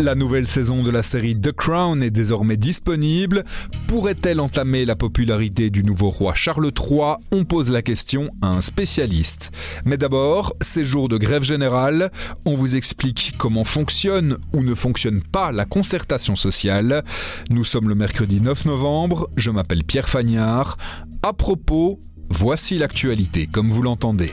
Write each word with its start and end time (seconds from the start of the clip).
La 0.00 0.14
nouvelle 0.14 0.46
saison 0.46 0.82
de 0.82 0.90
la 0.90 1.02
série 1.02 1.38
The 1.38 1.52
Crown 1.52 2.02
est 2.02 2.10
désormais 2.10 2.56
disponible. 2.56 3.44
Pourrait-elle 3.86 4.40
entamer 4.40 4.86
la 4.86 4.96
popularité 4.96 5.68
du 5.68 5.84
nouveau 5.84 6.08
roi 6.08 6.32
Charles 6.34 6.70
III 6.74 7.16
On 7.32 7.44
pose 7.44 7.70
la 7.70 7.82
question 7.82 8.30
à 8.40 8.48
un 8.48 8.62
spécialiste. 8.62 9.52
Mais 9.84 9.98
d'abord, 9.98 10.54
ces 10.62 10.84
jours 10.84 11.10
de 11.10 11.18
grève 11.18 11.42
générale, 11.42 12.10
on 12.46 12.54
vous 12.54 12.76
explique 12.76 13.34
comment 13.36 13.64
fonctionne 13.64 14.38
ou 14.54 14.62
ne 14.62 14.74
fonctionne 14.74 15.20
pas 15.20 15.52
la 15.52 15.66
concertation 15.66 16.34
sociale. 16.34 17.04
Nous 17.50 17.64
sommes 17.64 17.90
le 17.90 17.94
mercredi 17.94 18.40
9 18.40 18.64
novembre, 18.64 19.28
je 19.36 19.50
m'appelle 19.50 19.84
Pierre 19.84 20.08
Fagnard. 20.08 20.78
À 21.22 21.34
propos, 21.34 22.00
voici 22.30 22.78
l'actualité 22.78 23.46
comme 23.46 23.70
vous 23.70 23.82
l'entendez. 23.82 24.32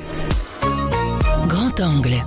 Grand 1.49 1.77
angle. 1.81 2.23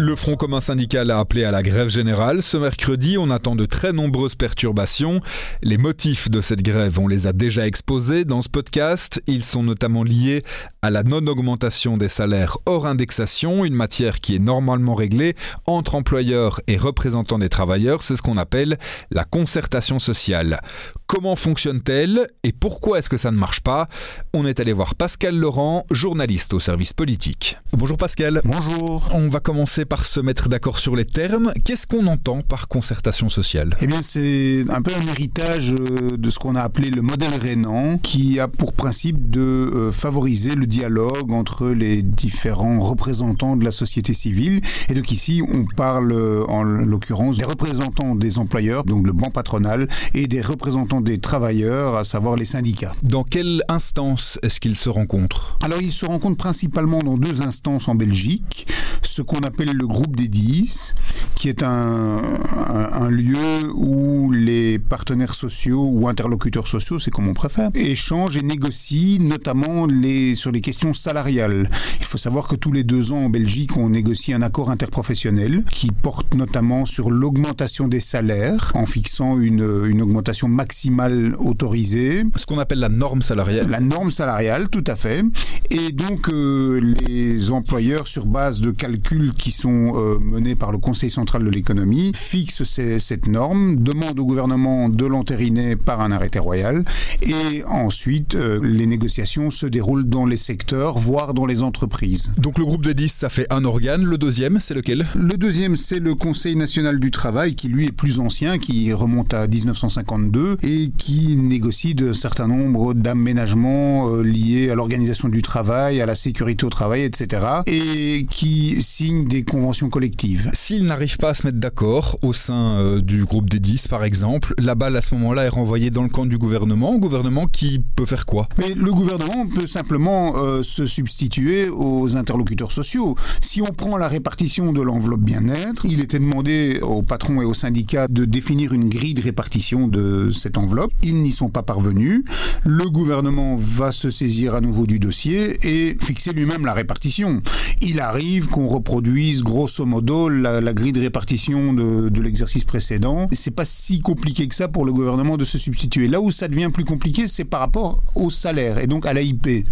Le 0.00 0.16
Front 0.16 0.34
commun 0.34 0.60
syndical 0.60 1.10
a 1.10 1.18
appelé 1.18 1.44
à 1.44 1.50
la 1.50 1.62
grève 1.62 1.90
générale. 1.90 2.40
Ce 2.40 2.56
mercredi, 2.56 3.18
on 3.18 3.28
attend 3.28 3.54
de 3.54 3.66
très 3.66 3.92
nombreuses 3.92 4.34
perturbations. 4.34 5.20
Les 5.62 5.76
motifs 5.76 6.30
de 6.30 6.40
cette 6.40 6.62
grève, 6.62 6.98
on 6.98 7.06
les 7.06 7.26
a 7.26 7.34
déjà 7.34 7.66
exposés 7.66 8.24
dans 8.24 8.40
ce 8.40 8.48
podcast. 8.48 9.22
Ils 9.26 9.44
sont 9.44 9.62
notamment 9.62 10.02
liés 10.02 10.42
à 10.80 10.88
la 10.88 11.02
non-augmentation 11.02 11.98
des 11.98 12.08
salaires 12.08 12.56
hors 12.64 12.86
indexation, 12.86 13.62
une 13.66 13.74
matière 13.74 14.20
qui 14.20 14.34
est 14.34 14.38
normalement 14.38 14.94
réglée 14.94 15.36
entre 15.66 15.96
employeurs 15.96 16.62
et 16.66 16.78
représentants 16.78 17.38
des 17.38 17.50
travailleurs. 17.50 18.00
C'est 18.00 18.16
ce 18.16 18.22
qu'on 18.22 18.38
appelle 18.38 18.78
la 19.10 19.24
concertation 19.24 19.98
sociale. 19.98 20.62
Comment 21.10 21.34
fonctionne-t-elle 21.34 22.28
et 22.44 22.52
pourquoi 22.52 23.00
est-ce 23.00 23.08
que 23.08 23.16
ça 23.16 23.32
ne 23.32 23.36
marche 23.36 23.62
pas 23.62 23.88
On 24.32 24.46
est 24.46 24.60
allé 24.60 24.72
voir 24.72 24.94
Pascal 24.94 25.36
Laurent, 25.36 25.84
journaliste 25.90 26.54
au 26.54 26.60
service 26.60 26.92
politique. 26.92 27.56
Bonjour 27.76 27.96
Pascal. 27.96 28.40
Bonjour. 28.44 29.08
On 29.12 29.28
va 29.28 29.40
commencer 29.40 29.84
par 29.84 30.06
se 30.06 30.20
mettre 30.20 30.48
d'accord 30.48 30.78
sur 30.78 30.94
les 30.94 31.04
termes. 31.04 31.52
Qu'est-ce 31.64 31.88
qu'on 31.88 32.06
entend 32.06 32.42
par 32.42 32.68
concertation 32.68 33.28
sociale? 33.28 33.76
Eh 33.80 33.88
bien, 33.88 34.02
c'est 34.02 34.64
un 34.68 34.82
peu 34.82 34.92
un 34.94 35.04
héritage 35.08 35.72
euh, 35.72 36.16
de 36.16 36.30
ce 36.30 36.38
qu'on 36.38 36.54
a 36.54 36.60
appelé 36.60 36.90
le 36.90 37.02
modèle 37.02 37.34
Rénan, 37.42 37.98
qui 37.98 38.38
a 38.38 38.46
pour 38.46 38.72
principe 38.72 39.30
de 39.30 39.40
euh, 39.40 39.90
favoriser 39.90 40.54
le 40.54 40.66
dialogue 40.66 41.32
entre 41.32 41.70
les 41.70 42.02
différents 42.02 42.78
représentants 42.78 43.56
de 43.56 43.64
la 43.64 43.72
société 43.72 44.14
civile. 44.14 44.60
Et 44.88 44.94
donc 44.94 45.10
ici, 45.10 45.42
on 45.52 45.64
parle 45.76 46.12
euh, 46.12 46.44
en 46.46 46.62
l'occurrence 46.62 47.38
des 47.38 47.44
représentants 47.44 48.14
des 48.14 48.38
employeurs, 48.38 48.84
donc 48.84 49.08
le 49.08 49.12
banc 49.12 49.30
patronal, 49.30 49.88
et 50.14 50.28
des 50.28 50.40
représentants 50.40 50.99
des 51.00 51.18
travailleurs, 51.18 51.96
à 51.96 52.04
savoir 52.04 52.36
les 52.36 52.44
syndicats. 52.44 52.92
Dans 53.02 53.24
quelle 53.24 53.62
instance 53.68 54.38
est-ce 54.42 54.60
qu'ils 54.60 54.76
se 54.76 54.88
rencontrent? 54.88 55.58
Alors, 55.62 55.80
ils 55.80 55.92
se 55.92 56.06
rencontrent 56.06 56.36
principalement 56.36 57.00
dans 57.00 57.16
deux 57.16 57.42
instances 57.42 57.88
en 57.88 57.94
Belgique, 57.94 58.66
ce 59.10 59.22
qu'on 59.22 59.40
appelle 59.40 59.72
le 59.72 59.86
groupe 59.88 60.14
des 60.14 60.28
10, 60.28 60.94
qui 61.34 61.48
est 61.48 61.64
un, 61.64 62.20
un, 62.20 62.88
un, 62.92 63.10
lieu 63.10 63.36
où 63.74 64.30
les 64.30 64.78
partenaires 64.78 65.34
sociaux 65.34 65.90
ou 65.92 66.06
interlocuteurs 66.06 66.68
sociaux, 66.68 67.00
c'est 67.00 67.10
comme 67.10 67.26
on 67.26 67.34
préfère, 67.34 67.70
échangent 67.74 68.36
et 68.36 68.42
négocient 68.42 69.20
notamment 69.20 69.86
les, 69.86 70.36
sur 70.36 70.52
les 70.52 70.60
questions 70.60 70.92
salariales. 70.92 71.68
Il 71.98 72.06
faut 72.06 72.18
savoir 72.18 72.46
que 72.46 72.54
tous 72.54 72.70
les 72.70 72.84
deux 72.84 73.10
ans 73.10 73.24
en 73.24 73.30
Belgique, 73.30 73.76
on 73.76 73.90
négocie 73.90 74.32
un 74.32 74.42
accord 74.42 74.70
interprofessionnel 74.70 75.64
qui 75.72 75.90
porte 75.90 76.34
notamment 76.34 76.86
sur 76.86 77.10
l'augmentation 77.10 77.88
des 77.88 78.00
salaires 78.00 78.70
en 78.76 78.86
fixant 78.86 79.40
une, 79.40 79.86
une 79.88 80.02
augmentation 80.02 80.46
maximale 80.46 81.34
autorisée. 81.40 82.22
Ce 82.36 82.46
qu'on 82.46 82.60
appelle 82.60 82.78
la 82.78 82.88
norme 82.88 83.22
salariale. 83.22 83.68
La 83.68 83.80
norme 83.80 84.12
salariale, 84.12 84.68
tout 84.68 84.84
à 84.86 84.94
fait. 84.94 85.24
Et 85.70 85.90
donc, 85.90 86.28
euh, 86.28 86.78
les 86.80 87.50
employeurs, 87.50 88.06
sur 88.06 88.26
base 88.26 88.60
de 88.60 88.70
calculs 88.70 88.99
qui 89.36 89.50
sont 89.50 89.92
euh, 89.94 90.18
menés 90.20 90.54
par 90.54 90.72
le 90.72 90.78
Conseil 90.78 91.10
central 91.10 91.44
de 91.44 91.50
l'économie 91.50 92.12
fixe 92.14 92.64
ces, 92.64 92.98
cette 93.00 93.26
norme, 93.26 93.76
demande 93.76 94.18
au 94.18 94.24
gouvernement 94.24 94.88
de 94.88 95.06
l'entériner 95.06 95.76
par 95.76 96.00
un 96.00 96.12
arrêté 96.12 96.38
royal 96.38 96.84
et 97.22 97.64
ensuite 97.64 98.34
euh, 98.34 98.60
les 98.62 98.86
négociations 98.86 99.50
se 99.50 99.66
déroulent 99.66 100.08
dans 100.08 100.26
les 100.26 100.36
secteurs, 100.36 100.98
voire 100.98 101.34
dans 101.34 101.46
les 101.46 101.62
entreprises. 101.62 102.34
Donc 102.38 102.58
le 102.58 102.64
groupe 102.64 102.84
des 102.84 102.94
10, 102.94 103.08
ça 103.12 103.28
fait 103.28 103.46
un 103.50 103.64
organe. 103.64 104.04
Le 104.04 104.18
deuxième, 104.18 104.60
c'est 104.60 104.74
lequel? 104.74 105.06
Le 105.14 105.36
deuxième, 105.36 105.76
c'est 105.76 105.98
le 105.98 106.14
Conseil 106.14 106.56
national 106.56 107.00
du 107.00 107.10
travail 107.10 107.54
qui 107.54 107.68
lui 107.68 107.86
est 107.86 107.92
plus 107.92 108.20
ancien, 108.20 108.58
qui 108.58 108.92
remonte 108.92 109.34
à 109.34 109.46
1952 109.46 110.58
et 110.62 110.90
qui 110.96 111.36
négocie 111.36 111.94
de 111.94 112.12
certain 112.12 112.48
nombre 112.48 112.94
d'aménagements 112.94 114.08
euh, 114.08 114.22
liés 114.22 114.70
à 114.70 114.74
l'organisation 114.74 115.28
du 115.28 115.42
travail, 115.42 116.00
à 116.00 116.06
la 116.06 116.14
sécurité 116.14 116.64
au 116.64 116.70
travail, 116.70 117.02
etc. 117.02 117.42
et 117.66 118.26
qui 118.30 118.82
signe 118.90 119.28
des 119.28 119.44
conventions 119.44 119.88
collectives. 119.88 120.50
S'ils 120.52 120.84
n'arrivent 120.84 121.16
pas 121.16 121.30
à 121.30 121.34
se 121.34 121.46
mettre 121.46 121.58
d'accord 121.58 122.18
au 122.22 122.32
sein 122.32 122.76
euh, 122.78 123.00
du 123.00 123.24
groupe 123.24 123.48
des 123.48 123.60
10, 123.60 123.86
par 123.86 124.02
exemple, 124.02 124.52
la 124.58 124.74
balle 124.74 124.96
à 124.96 125.02
ce 125.02 125.14
moment-là 125.14 125.44
est 125.44 125.48
renvoyée 125.48 125.90
dans 125.90 126.02
le 126.02 126.08
camp 126.08 126.26
du 126.26 126.38
gouvernement. 126.38 126.98
Gouvernement 126.98 127.46
qui 127.46 127.80
peut 127.94 128.04
faire 128.04 128.26
quoi? 128.26 128.48
Mais 128.58 128.74
Le 128.74 128.92
gouvernement 128.92 129.46
peut 129.46 129.68
simplement 129.68 130.34
euh, 130.36 130.64
se 130.64 130.86
substituer 130.86 131.68
aux 131.68 132.16
interlocuteurs 132.16 132.72
sociaux. 132.72 133.14
Si 133.40 133.62
on 133.62 133.66
prend 133.66 133.96
la 133.96 134.08
répartition 134.08 134.72
de 134.72 134.82
l'enveloppe 134.82 135.22
bien-être, 135.22 135.86
il 135.86 136.00
était 136.00 136.18
demandé 136.18 136.80
aux 136.82 137.02
patrons 137.02 137.40
et 137.40 137.44
aux 137.44 137.54
syndicats 137.54 138.08
de 138.08 138.24
définir 138.24 138.72
une 138.72 138.88
grille 138.88 139.14
de 139.14 139.22
répartition 139.22 139.86
de 139.86 140.30
cette 140.32 140.58
enveloppe. 140.58 140.92
Ils 141.02 141.22
n'y 141.22 141.30
sont 141.30 141.48
pas 141.48 141.62
parvenus. 141.62 142.24
Le 142.64 142.90
gouvernement 142.90 143.54
va 143.56 143.92
se 143.92 144.10
saisir 144.10 144.56
à 144.56 144.60
nouveau 144.60 144.86
du 144.86 144.98
dossier 144.98 145.58
et 145.62 145.96
fixer 146.02 146.32
lui-même 146.32 146.66
la 146.66 146.74
répartition. 146.74 147.40
Il 147.80 148.00
arrive 148.00 148.48
qu'on 148.48 148.66
reproduise 148.80 149.42
grosso 149.42 149.84
modo 149.84 150.28
la, 150.28 150.60
la 150.60 150.72
grille 150.72 150.92
de 150.92 151.00
répartition 151.00 151.72
de, 151.74 152.08
de 152.08 152.20
l'exercice 152.22 152.64
précédent. 152.64 153.28
C'est 153.30 153.50
pas 153.50 153.66
si 153.66 154.00
compliqué 154.00 154.48
que 154.48 154.54
ça 154.54 154.68
pour 154.68 154.84
le 154.84 154.92
gouvernement 154.92 155.36
de 155.36 155.44
se 155.44 155.58
substituer. 155.58 156.08
Là 156.08 156.20
où 156.20 156.30
ça 156.30 156.48
devient 156.48 156.70
plus 156.72 156.84
compliqué, 156.84 157.28
c'est 157.28 157.44
par 157.44 157.60
rapport 157.60 158.02
au 158.14 158.30
salaire 158.30 158.78
et 158.78 158.86
donc 158.86 159.06
à 159.06 159.12
l'AIP. 159.12 159.66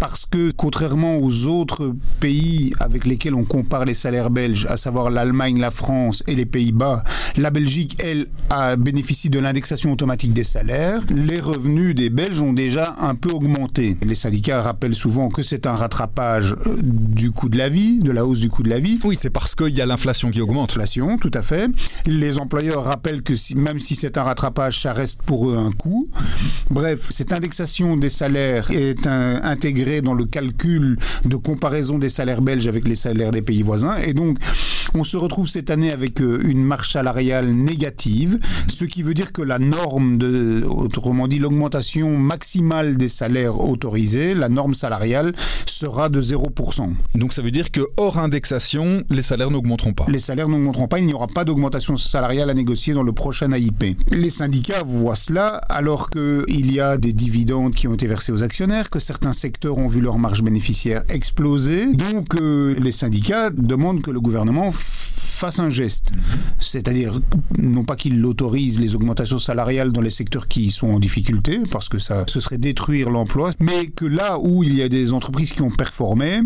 Parce 0.00 0.26
que 0.26 0.50
contrairement 0.50 1.18
aux 1.18 1.46
autres 1.46 1.94
pays 2.20 2.72
avec 2.80 3.06
lesquels 3.06 3.34
on 3.34 3.44
compare 3.44 3.84
les 3.84 3.94
salaires 3.94 4.30
belges, 4.30 4.66
à 4.68 4.76
savoir 4.76 5.10
l'Allemagne, 5.10 5.58
la 5.58 5.70
France 5.70 6.22
et 6.26 6.34
les 6.34 6.46
Pays-Bas, 6.46 7.02
la 7.36 7.50
Belgique, 7.50 7.96
elle, 8.02 8.26
a 8.50 8.76
bénéficié 8.76 9.30
de 9.30 9.38
l'indexation 9.38 9.92
automatique 9.92 10.32
des 10.32 10.44
salaires. 10.44 11.00
Les 11.10 11.40
revenus 11.40 11.94
des 11.94 12.10
Belges 12.10 12.40
ont 12.40 12.52
déjà 12.52 12.94
un 13.00 13.14
peu 13.14 13.30
augmenté. 13.30 13.96
Les 14.04 14.14
syndicats 14.14 14.62
rappellent 14.62 14.94
souvent 14.94 15.28
que 15.28 15.42
c'est 15.42 15.66
un 15.66 15.74
rattrapage 15.74 16.56
du 16.82 17.30
coût 17.30 17.48
de 17.48 17.58
la 17.58 17.68
vie, 17.68 17.98
de 17.98 18.10
la 18.10 18.26
hausse 18.26 18.40
du 18.40 18.50
coût 18.50 18.62
de 18.62 18.70
la 18.70 18.78
vie. 18.78 18.98
Oui, 19.04 19.16
c'est 19.16 19.30
parce 19.30 19.54
qu'il 19.54 19.74
y 19.74 19.80
a 19.80 19.86
l'inflation 19.86 20.30
qui 20.30 20.40
augmente. 20.40 20.70
L'inflation, 20.70 21.18
tout 21.18 21.30
à 21.34 21.42
fait. 21.42 21.70
Les 22.06 22.38
employeurs 22.38 22.84
rappellent 22.84 23.22
que 23.22 23.36
si, 23.36 23.56
même 23.56 23.78
si 23.78 23.94
c'est 23.94 24.18
un 24.18 24.22
rattrapage, 24.22 24.80
ça 24.80 24.92
reste 24.92 25.22
pour 25.22 25.50
eux 25.50 25.56
un 25.56 25.72
coût. 25.72 26.08
Bref, 26.70 27.08
cette 27.10 27.32
indexation 27.32 27.96
des 27.96 28.10
salaires 28.10 28.70
est 28.70 29.06
un, 29.06 29.42
intégrée 29.42 29.93
dans 30.02 30.14
le 30.14 30.24
calcul 30.24 30.96
de 31.24 31.36
comparaison 31.36 31.98
des 31.98 32.08
salaires 32.08 32.42
belges 32.42 32.66
avec 32.66 32.86
les 32.88 32.94
salaires 32.94 33.30
des 33.30 33.42
pays 33.42 33.62
voisins. 33.62 33.96
Et 33.98 34.14
donc, 34.14 34.38
on 34.94 35.04
se 35.04 35.16
retrouve 35.16 35.48
cette 35.48 35.70
année 35.70 35.90
avec 35.90 36.20
une 36.20 36.62
marche 36.62 36.92
salariale 36.92 37.50
négative, 37.50 38.38
ce 38.68 38.84
qui 38.84 39.02
veut 39.02 39.14
dire 39.14 39.32
que 39.32 39.42
la 39.42 39.58
norme, 39.58 40.18
autrement 40.68 41.26
dit 41.26 41.38
l'augmentation 41.38 42.16
maximale 42.16 42.96
des 42.96 43.08
salaires 43.08 43.60
autorisés, 43.60 44.34
la 44.34 44.48
norme 44.48 44.74
salariale, 44.74 45.32
sera 45.74 46.08
de 46.08 46.22
0%. 46.22 46.92
Donc 47.16 47.32
ça 47.32 47.42
veut 47.42 47.50
dire 47.50 47.72
que 47.72 47.80
hors 47.96 48.18
indexation, 48.18 49.02
les 49.10 49.22
salaires 49.22 49.50
n'augmenteront 49.50 49.92
pas. 49.92 50.06
Les 50.08 50.20
salaires 50.20 50.48
n'augmenteront 50.48 50.86
pas, 50.86 51.00
il 51.00 51.06
n'y 51.06 51.14
aura 51.14 51.26
pas 51.26 51.44
d'augmentation 51.44 51.96
salariale 51.96 52.48
à 52.48 52.54
négocier 52.54 52.94
dans 52.94 53.02
le 53.02 53.12
prochain 53.12 53.50
AIP. 53.50 53.96
Les 54.10 54.30
syndicats 54.30 54.84
voient 54.84 55.16
cela 55.16 55.48
alors 55.48 56.10
qu'il 56.10 56.72
y 56.72 56.78
a 56.78 56.96
des 56.96 57.12
dividendes 57.12 57.74
qui 57.74 57.88
ont 57.88 57.94
été 57.94 58.06
versés 58.06 58.30
aux 58.30 58.44
actionnaires, 58.44 58.88
que 58.88 59.00
certains 59.00 59.32
secteurs 59.32 59.78
ont 59.78 59.88
vu 59.88 60.00
leur 60.00 60.18
marge 60.18 60.42
bénéficiaire 60.42 61.02
exploser. 61.08 61.92
Donc 61.92 62.36
euh, 62.36 62.76
les 62.78 62.92
syndicats 62.92 63.50
demandent 63.50 64.02
que 64.02 64.12
le 64.12 64.20
gouvernement 64.20 64.70
un 65.58 65.70
geste. 65.70 66.12
C'est-à-dire, 66.60 67.20
non 67.58 67.84
pas 67.84 67.96
qu'il 67.96 68.24
autorise 68.24 68.78
les 68.78 68.94
augmentations 68.94 69.38
salariales 69.38 69.92
dans 69.92 70.00
les 70.00 70.10
secteurs 70.10 70.48
qui 70.48 70.70
sont 70.70 70.88
en 70.88 70.98
difficulté, 70.98 71.60
parce 71.70 71.88
que 71.88 71.98
ça, 71.98 72.24
ce 72.28 72.40
serait 72.40 72.58
détruire 72.58 73.10
l'emploi, 73.10 73.50
mais 73.60 73.86
que 73.86 74.04
là 74.04 74.38
où 74.38 74.62
il 74.62 74.74
y 74.74 74.82
a 74.82 74.88
des 74.88 75.12
entreprises 75.12 75.52
qui 75.52 75.62
ont 75.62 75.70
performé, 75.70 76.40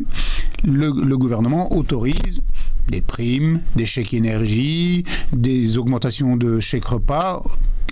le, 0.64 0.90
le 0.90 1.18
gouvernement 1.18 1.72
autorise 1.76 2.40
des 2.88 3.00
primes, 3.00 3.60
des 3.76 3.86
chèques 3.86 4.14
énergie, 4.14 5.04
des 5.32 5.76
augmentations 5.78 6.36
de 6.36 6.58
chèques 6.60 6.86
repas 6.86 7.42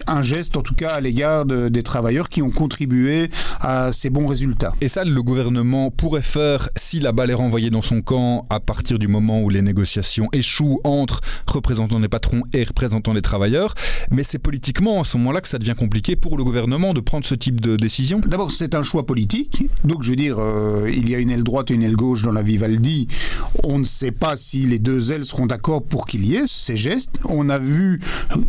un 0.07 0.23
geste 0.23 0.57
en 0.57 0.63
tout 0.63 0.75
cas 0.75 0.91
à 0.91 1.01
l'égard 1.01 1.45
des 1.47 1.83
travailleurs 1.83 2.29
qui 2.29 2.43
ont 2.43 2.51
contribué 2.51 3.31
à 3.61 3.93
ces 3.93 4.11
bons 4.11 4.27
résultats. 4.27 4.73
Et 4.81 4.89
ça, 4.89 5.05
le 5.05 5.23
gouvernement 5.23 5.91
pourrait 5.91 6.23
faire 6.23 6.69
si 6.77 7.01
la 7.01 7.13
balle 7.13 7.31
est 7.31 7.35
renvoyée 7.35 7.71
dans 7.71 7.83
son 7.83 8.03
camp 8.03 8.47
à 8.51 8.61
partir 8.61 8.99
du 8.99 9.09
moment 9.09 9.43
où 9.43 9.51
les 9.51 9.63
négociations 9.63 10.29
échouent 10.33 10.81
entre 10.85 11.21
représentants 11.47 12.01
des 12.01 12.09
patrons 12.09 12.43
et 12.53 12.65
représentants 12.65 13.15
des 13.15 13.23
travailleurs. 13.23 13.75
Mais 14.11 14.23
c'est 14.23 14.39
politiquement 14.39 15.01
à 15.01 15.05
ce 15.05 15.17
moment-là 15.19 15.41
que 15.41 15.49
ça 15.49 15.59
devient 15.59 15.75
compliqué 15.77 16.17
pour 16.17 16.37
le 16.37 16.45
gouvernement 16.45 16.95
de 16.95 17.01
prendre 17.01 17.25
ce 17.25 17.35
type 17.35 17.61
de 17.61 17.77
décision. 17.77 18.21
D'abord, 18.27 18.53
c'est 18.53 18.75
un 18.75 18.83
choix 18.83 19.07
politique. 19.07 19.67
Donc, 19.85 20.03
je 20.03 20.11
veux 20.11 20.17
dire, 20.17 20.37
euh, 20.39 20.91
il 20.93 21.11
y 21.11 21.15
a 21.15 21.19
une 21.19 21.31
aile 21.31 21.45
droite 21.45 21.71
et 21.71 21.75
une 21.75 21.83
aile 21.83 21.97
gauche 21.97 22.23
dans 22.23 22.33
la 22.33 22.43
Vivaldi. 22.43 23.09
On 23.65 23.79
ne 23.79 23.85
sait 23.85 24.13
pas 24.13 24.37
si 24.37 24.67
les 24.67 24.79
deux 24.79 25.13
ailes 25.13 25.25
seront 25.25 25.47
d'accord 25.47 25.83
pour 25.83 26.07
qu'il 26.07 26.27
y 26.27 26.37
ait 26.37 26.47
ces 26.47 26.77
gestes. 26.77 27.19
On 27.29 27.49
a 27.49 27.59
vu 27.59 28.01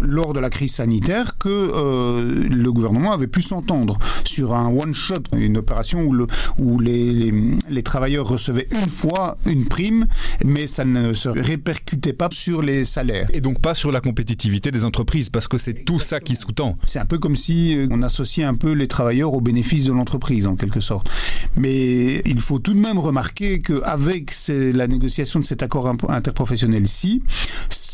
lors 0.01 0.33
de 0.33 0.39
la 0.39 0.49
crise 0.49 0.75
sanitaire 0.75 1.37
que 1.37 1.46
euh, 1.49 2.47
le 2.49 2.71
gouvernement 2.71 3.13
avait 3.13 3.27
pu 3.27 3.41
s'entendre 3.41 3.97
sur 4.23 4.53
un 4.53 4.67
one-shot, 4.69 5.23
une 5.35 5.57
opération 5.57 6.01
où, 6.01 6.13
le, 6.13 6.27
où 6.57 6.79
les, 6.79 7.33
les, 7.69 7.83
travailleurs 7.83 8.27
recevaient 8.27 8.67
une 8.71 8.89
fois 8.89 9.37
une 9.45 9.65
prime, 9.65 10.07
mais 10.45 10.67
ça 10.67 10.85
ne 10.85 11.13
se 11.13 11.29
répercutait 11.29 12.13
pas 12.13 12.29
sur 12.31 12.61
les 12.61 12.83
salaires. 12.83 13.29
Et 13.33 13.41
donc 13.41 13.61
pas 13.61 13.75
sur 13.75 13.91
la 13.91 14.01
compétitivité 14.01 14.71
des 14.71 14.83
entreprises, 14.83 15.29
parce 15.29 15.47
que 15.47 15.57
c'est 15.57 15.85
tout 15.85 15.99
ça 15.99 16.19
qui 16.19 16.35
sous-tend. 16.35 16.77
C'est 16.85 16.99
un 16.99 17.05
peu 17.05 17.17
comme 17.17 17.35
si 17.35 17.77
euh, 17.77 17.87
on 17.91 18.03
associait 18.03 18.43
un 18.43 18.55
peu 18.55 18.73
les 18.73 18.87
travailleurs 18.87 19.33
aux 19.33 19.41
bénéfices 19.41 19.85
de 19.85 19.93
l'entreprise, 19.93 20.47
en 20.47 20.55
quelque 20.55 20.81
sorte. 20.81 21.09
Mais 21.55 22.21
il 22.25 22.39
faut 22.39 22.59
tout 22.59 22.73
de 22.73 22.79
même 22.79 22.99
remarquer 22.99 23.61
qu'avec 23.61 24.31
la 24.49 24.87
négociation 24.87 25.39
de 25.39 25.45
cet 25.45 25.63
accord 25.63 25.87
interprofessionnel-ci, 26.09 27.23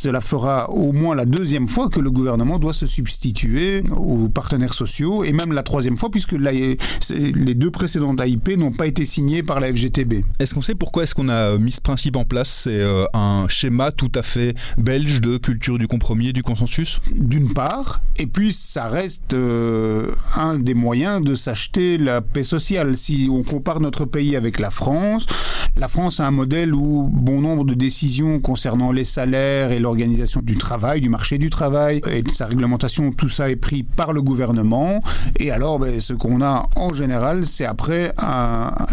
cela 0.04 0.20
fera 0.20 0.70
au 0.70 0.92
moins 0.92 1.16
la 1.16 1.26
deuxième 1.26 1.70
fois 1.70 1.88
que 1.88 2.02
le 2.02 2.12
gouvernement 2.12 2.60
doit 2.60 2.74
se 2.74 2.86
substituer 2.86 3.80
aux 3.96 4.28
partenaires 4.28 4.74
sociaux, 4.74 5.24
et 5.24 5.32
même 5.32 5.54
la 5.54 5.64
troisième 5.64 5.96
fois, 5.96 6.12
puisque 6.12 6.34
les 6.34 7.56
deux 7.56 7.72
précédentes 7.72 8.20
AIP 8.20 8.58
n'ont 8.58 8.74
pas 8.74 8.86
été 8.86 9.06
signées 9.06 9.44
par 9.44 9.62
la 9.62 9.72
FGTB. 9.74 10.26
Est-ce 10.40 10.54
qu'on 10.54 10.62
sait 10.62 10.76
pourquoi 10.76 11.04
est-ce 11.04 11.16
qu'on 11.16 11.30
a 11.30 11.58
mis 11.58 11.72
ce 11.72 11.80
principe 11.80 12.18
en 12.18 12.26
place? 12.26 12.64
C'est 12.64 12.82
euh, 12.82 13.06
un 13.14 13.46
schéma 13.48 13.94
tout 13.94 14.12
à 14.16 14.24
fait 14.24 14.56
belge 14.78 15.22
de 15.22 15.38
culture 15.38 15.78
du 15.78 15.88
compromis 15.88 16.28
et 16.28 16.34
du 16.34 16.44
consensus? 16.44 17.00
D'une 17.16 17.54
part, 17.54 18.02
et 18.18 18.28
puis 18.28 18.52
ça 18.52 18.90
reste 18.90 19.34
euh, 19.34 20.12
un 20.36 20.60
des 20.60 20.74
moyens 20.74 21.22
de 21.22 21.34
s'acheter 21.34 21.98
la 21.98 22.20
paix 22.20 22.44
sociale. 22.44 22.98
Si 22.98 23.30
on 23.32 23.44
compare 23.44 23.80
notre 23.80 24.04
pays 24.04 24.36
avec 24.36 24.60
la 24.60 24.70
France, 24.70 25.28
la 25.76 25.88
France 25.88 26.20
a 26.20 26.28
un 26.28 26.32
modèle 26.32 26.76
où 26.76 27.10
bon 27.12 27.42
nombre 27.42 27.64
de 27.64 27.74
décisions 27.74 28.40
concernant 28.40 28.92
les 28.92 29.04
salaires 29.04 29.72
et 29.72 29.80
l'organisation 29.80 30.42
du 30.44 30.56
travail, 30.56 31.02
du 31.02 31.10
marché 31.10 31.38
du 31.38 31.50
travail 31.50 32.02
et 32.10 32.22
de 32.22 32.30
sa 32.30 32.46
réglementation, 32.46 33.12
tout 33.12 33.30
ça 33.30 33.50
est 33.50 33.56
pris 33.56 33.82
par 33.82 34.14
le 34.14 34.22
gouvernement. 34.22 35.00
Et 35.40 35.50
alors, 35.50 35.80
ben, 35.80 36.00
ce 36.00 36.14
qu'on 36.14 36.42
a 36.42 36.68
en 36.76 36.94
général, 36.94 37.46
c'est 37.46 37.66
après 37.66 38.14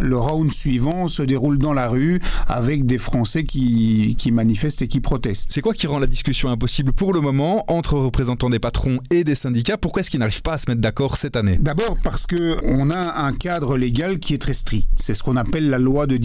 le 0.00 0.16
round 0.16 0.52
suivant 0.52 1.06
se 1.08 1.22
déroule 1.22 1.58
dans 1.58 1.74
la 1.74 1.88
rue 1.88 2.20
avec 2.48 2.86
des 2.86 2.98
Français 2.98 3.44
qui, 3.44 4.16
qui 4.16 4.32
manifestent 4.32 4.82
et 4.82 4.88
qui 4.88 5.00
protestent. 5.00 5.48
C'est 5.50 5.60
quoi 5.60 5.74
qui 5.74 5.86
rend 5.86 5.98
la 5.98 6.06
discussion 6.06 6.50
impossible 6.50 6.92
pour 6.92 7.12
le 7.12 7.20
moment 7.20 7.64
entre 7.68 7.98
représentants 7.98 8.50
des 8.50 8.58
patrons 8.58 9.00
et 9.10 9.22
des 9.22 9.34
syndicats? 9.34 9.76
Pourquoi 9.76 10.00
est-ce 10.00 10.10
qu'ils 10.10 10.20
n'arrivent 10.20 10.42
pas 10.42 10.54
à 10.54 10.58
se 10.58 10.70
mettre 10.70 10.80
d'accord 10.80 11.16
cette 11.16 11.36
année? 11.36 11.58
D'abord 11.60 11.98
parce 12.02 12.26
que 12.26 12.56
on 12.64 12.90
a 12.90 13.22
un 13.22 13.32
cadre 13.32 13.76
légal 13.76 14.18
qui 14.18 14.34
est 14.34 14.38
très 14.38 14.54
strict. 14.54 14.88
C'est 14.96 15.14
ce 15.14 15.22
qu'on 15.22 15.36
appelle 15.36 15.68
la 15.68 15.78
loi 15.78 16.06
de 16.06 16.16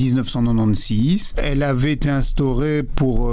1900 0.54 1.34
elle 1.38 1.64
avait 1.64 1.94
été 1.94 2.10
instaurée 2.10 2.84
pour 2.84 3.32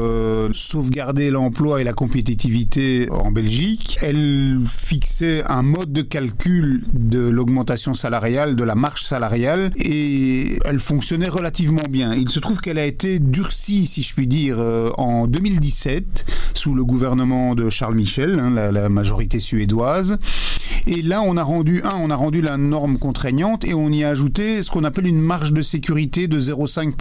sauvegarder 0.53 1.31
l'emploi 1.31 1.81
et 1.81 1.85
la 1.85 1.93
compétitivité 1.93 3.09
en 3.11 3.31
Belgique. 3.31 3.99
Elle 4.03 4.59
fixait 4.67 5.45
un 5.49 5.63
mode 5.63 5.93
de 5.93 6.03
calcul 6.03 6.83
de 6.93 7.21
l'augmentation 7.21 7.95
salariale, 7.95 8.57
de 8.57 8.65
la 8.65 8.75
marche 8.75 9.05
salariale, 9.05 9.73
et 9.77 10.59
elle 10.65 10.81
fonctionnait 10.81 11.29
relativement 11.29 11.83
bien. 11.89 12.15
Il 12.15 12.29
se 12.29 12.41
trouve 12.41 12.61
qu'elle 12.61 12.79
a 12.79 12.87
été 12.87 13.19
durcie, 13.19 13.87
si 13.87 14.03
je 14.03 14.15
puis 14.15 14.27
dire, 14.27 14.59
en 14.99 15.27
2017 15.27 16.25
sous 16.55 16.75
le 16.75 16.85
gouvernement 16.85 17.55
de 17.55 17.71
Charles 17.71 17.95
Michel, 17.95 18.37
la, 18.55 18.73
la 18.73 18.89
majorité 18.89 19.41
suédoise. 19.41 20.19
Et 20.87 21.03
là, 21.03 21.23
on 21.23 21.37
a 21.37 21.43
rendu 21.43 21.83
un, 21.85 21.97
on 22.01 22.11
a 22.11 22.17
rendu 22.17 22.41
la 22.41 22.57
norme 22.57 22.99
contraignante 22.99 23.65
et 23.65 23.75
on 23.75 23.89
y 23.91 24.05
a 24.05 24.09
ajouté 24.09 24.63
ce 24.63 24.71
qu'on 24.71 24.85
appelle 24.85 25.07
une 25.07 25.21
marge 25.21 25.53
de 25.53 25.63
sécurité 25.63 26.29
de 26.29 26.41
0,5%. 26.41 26.95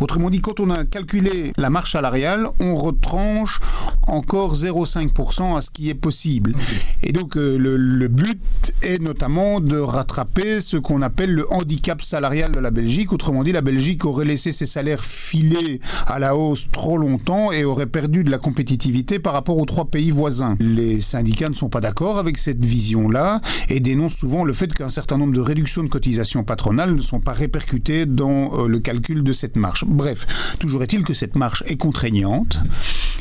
Autrement 0.00 0.30
dit, 0.30 0.40
quand 0.40 0.60
on 0.60 0.70
a 0.70 0.84
calculé 0.84 1.52
la 1.56 1.70
marge 1.70 1.92
salariale, 1.92 2.48
on 2.60 2.74
retranche 2.74 3.60
encore 4.06 4.54
0,5% 4.54 5.56
à 5.56 5.60
ce 5.62 5.70
qui 5.70 5.90
est 5.90 5.94
possible. 5.94 6.54
Et 7.02 7.12
donc, 7.12 7.36
euh, 7.36 7.56
le, 7.58 8.08
but 8.08 8.40
est 8.82 9.00
notamment 9.02 9.60
de 9.60 9.76
rattraper 9.78 10.60
ce 10.60 10.76
qu'on 10.76 11.02
appelle 11.02 11.32
le 11.32 11.52
handicap 11.52 12.00
salarial 12.00 12.52
de 12.52 12.58
la 12.58 12.70
Belgique. 12.70 13.12
Autrement 13.12 13.42
dit, 13.44 13.52
la 13.52 13.60
Belgique 13.60 14.04
aurait 14.04 14.24
laissé 14.24 14.52
ses 14.52 14.66
salaires 14.66 15.04
filer 15.04 15.80
à 16.06 16.18
la 16.18 16.34
hausse 16.34 16.66
trop 16.72 16.96
longtemps 16.96 17.52
et 17.52 17.64
aurait 17.64 17.86
perdu 17.86 18.24
de 18.24 18.30
la 18.30 18.38
compétitivité 18.38 19.18
par 19.18 19.34
rapport 19.34 19.58
aux 19.58 19.66
trois 19.66 19.84
pays 19.86 20.10
voisins. 20.10 20.56
Les 20.58 21.00
syndicats 21.00 21.50
ne 21.50 21.54
sont 21.54 21.68
pas 21.68 21.80
d'accord 21.80 22.18
avec 22.18 22.38
cette 22.38 22.64
vision-là 22.64 23.40
et 23.68 23.80
dénoncent 23.80 24.16
souvent 24.16 24.44
le 24.44 24.52
fait 24.52 24.72
qu'un 24.72 24.90
certain 24.90 25.18
nombre 25.18 25.34
de 25.34 25.40
réductions 25.40 25.82
de 25.82 25.88
cotisations 25.88 26.44
patronales 26.44 26.94
ne 26.94 27.02
sont 27.02 27.20
pas 27.20 27.32
répercutées 27.32 28.06
dans 28.06 28.50
euh, 28.54 28.68
le 28.68 28.78
calcul 28.78 29.17
de 29.22 29.32
cette 29.32 29.56
marche. 29.56 29.84
Bref, 29.86 30.56
toujours 30.58 30.82
est-il 30.82 31.02
que 31.02 31.14
cette 31.14 31.36
marche 31.36 31.62
est 31.66 31.76
contraignante 31.76 32.58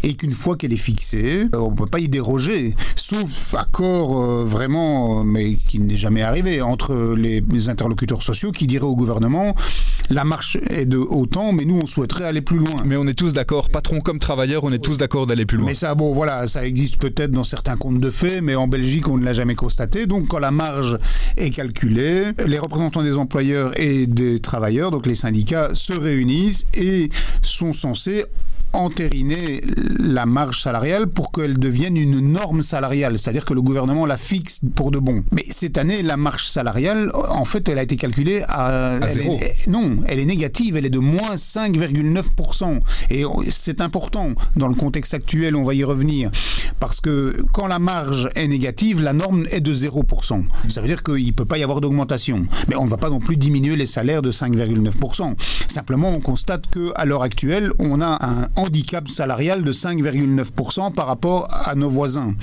et 0.04 0.16
qu'une 0.16 0.34
fois 0.34 0.56
qu'elle 0.56 0.74
est 0.74 0.78
fixée, 0.78 1.48
euh, 1.54 1.60
on 1.60 1.72
ne 1.72 1.76
peut 1.76 1.86
pas 1.86 2.00
y 2.00 2.10
déroger, 2.10 2.76
sauf 2.96 3.56
accord 3.56 4.22
euh, 4.22 4.46
vraiment, 4.46 5.24
mais 5.24 5.56
qui 5.68 5.80
n'est 5.80 5.98
jamais 5.98 6.22
arrivé, 6.22 6.62
entre 6.62 7.16
les, 7.16 7.44
interlocuteurs 7.70 8.24
sociaux 8.24 8.52
qui 8.52 8.68
diraient 8.68 8.86
au 8.86 8.96
gouvernement 8.96 9.56
la 10.10 10.24
marche 10.24 10.58
est 10.70 10.86
de 10.86 10.98
autant, 10.98 11.54
mais 11.54 11.66
nous 11.66 11.80
on 11.82 11.86
souhaiterait 11.86 12.26
aller 12.26 12.42
plus 12.42 12.58
loin. 12.58 12.84
Mais 12.86 12.96
on 12.96 13.06
est 13.08 13.14
tous 13.14 13.34
d'accord, 13.34 13.70
patron 13.70 14.00
comme 14.00 14.20
travailleur, 14.20 14.64
on 14.64 14.72
est 14.72 14.84
tous 14.84 14.98
d'accord 14.98 15.28
d'aller 15.28 15.46
plus 15.46 15.58
loin. 15.58 15.68
Mais 15.68 15.76
ça, 15.76 15.96
bon 15.96 16.14
voilà, 16.14 16.48
ça 16.48 16.66
existe 16.66 16.98
peut-être 16.98 17.32
dans 17.32 17.44
certains 17.44 17.76
comptes 17.76 18.00
de 18.00 18.10
fait, 18.10 18.42
mais 18.42 18.56
en 18.56 18.68
Belgique 18.68 19.08
on 19.08 19.18
ne 19.18 19.26
l'a 19.26 19.34
jamais 19.34 19.56
constaté. 19.56 20.06
Donc 20.06 20.28
quand 20.28 20.40
la 20.40 20.52
marge 20.52 20.98
est 21.38 21.50
calculée, 21.50 22.24
les 22.46 22.60
représentants 22.60 23.04
des 23.04 23.18
employeurs 23.18 23.80
et 23.80 24.08
des 24.08 24.40
travailleurs, 24.40 24.92
donc 24.92 25.06
les 25.06 25.16
syndicats, 25.16 25.72
se 25.74 25.94
réunissent 25.94 26.66
et 26.76 27.10
sont 27.42 27.74
censés 27.74 28.26
entériner 28.74 29.62
la 30.00 30.26
marge 30.26 30.62
salariale 30.62 31.08
pour 31.08 31.32
qu'elle 31.32 31.58
devienne 31.58 31.98
une 31.98 32.20
norme 32.20 32.62
salariale, 32.62 33.18
c'est-à-dire 33.18 33.46
que 33.46 33.54
le 33.54 33.62
gouvernement 33.62 34.06
la 34.06 34.18
fixe 34.18 34.60
pour 34.76 34.92
de 34.92 35.00
bon. 35.00 35.24
Mais 35.32 35.44
cette 35.50 35.78
année, 35.78 36.02
la 36.04 36.18
marge 36.18 36.48
salariale, 36.48 37.12
en 37.14 37.46
fait, 37.46 37.68
elle 37.70 37.80
a 37.80 37.84
été 37.84 37.96
calculée 37.96 38.44
à... 38.48 39.00
zéro. 39.08 39.40
non, 39.68 39.98
elle 40.08 40.20
est 40.20 40.26
négative, 40.26 40.78
elle 40.78 40.86
est 40.86 40.92
de 40.92 41.00
moins 41.00 41.36
5,9%. 41.36 42.80
Et 43.10 43.24
c'est 43.50 43.82
important 43.82 44.32
dans 44.56 44.68
le 44.68 44.76
contexte 44.76 45.14
actuel, 45.14 45.56
on 45.56 45.64
va 45.64 45.74
y 45.74 45.84
revenir, 45.84 46.32
parce 46.80 47.02
que 47.02 47.36
quand 47.54 47.68
la 47.68 47.80
marge 47.80 48.30
est 48.36 48.48
négative, 48.48 49.02
la 49.02 49.14
norme 49.14 49.46
est 49.52 49.62
de 49.62 49.74
0%. 49.74 50.44
Ça 50.68 50.82
veut 50.82 50.88
dire 50.88 51.04
qu'il 51.04 51.26
ne 51.26 51.32
peut 51.32 51.46
pas 51.46 51.58
y 51.58 51.64
avoir 51.64 51.82
d'augmentation. 51.82 52.46
Mais 52.68 52.76
on 52.76 52.86
ne 52.86 52.90
va 52.90 52.98
pas 52.98 53.10
non 53.10 53.20
plus 53.20 53.38
diminuer 53.38 53.76
les 53.76 53.86
salaires 53.86 54.22
de 54.22 54.32
5,9%. 54.32 55.36
Simplement, 55.68 56.10
on 56.10 56.20
constate 56.20 56.64
qu'à 56.68 57.06
l'heure 57.06 57.24
actuelle, 57.24 57.72
on 57.80 58.02
a 58.02 58.20
un 58.26 58.48
handicap 58.58 59.08
salarial 59.08 59.64
de 59.64 59.72
5,9% 59.72 60.94
par 60.94 61.08
rapport 61.08 61.48
à 61.52 61.76
nos 61.76 61.90
voisins. 61.90 62.34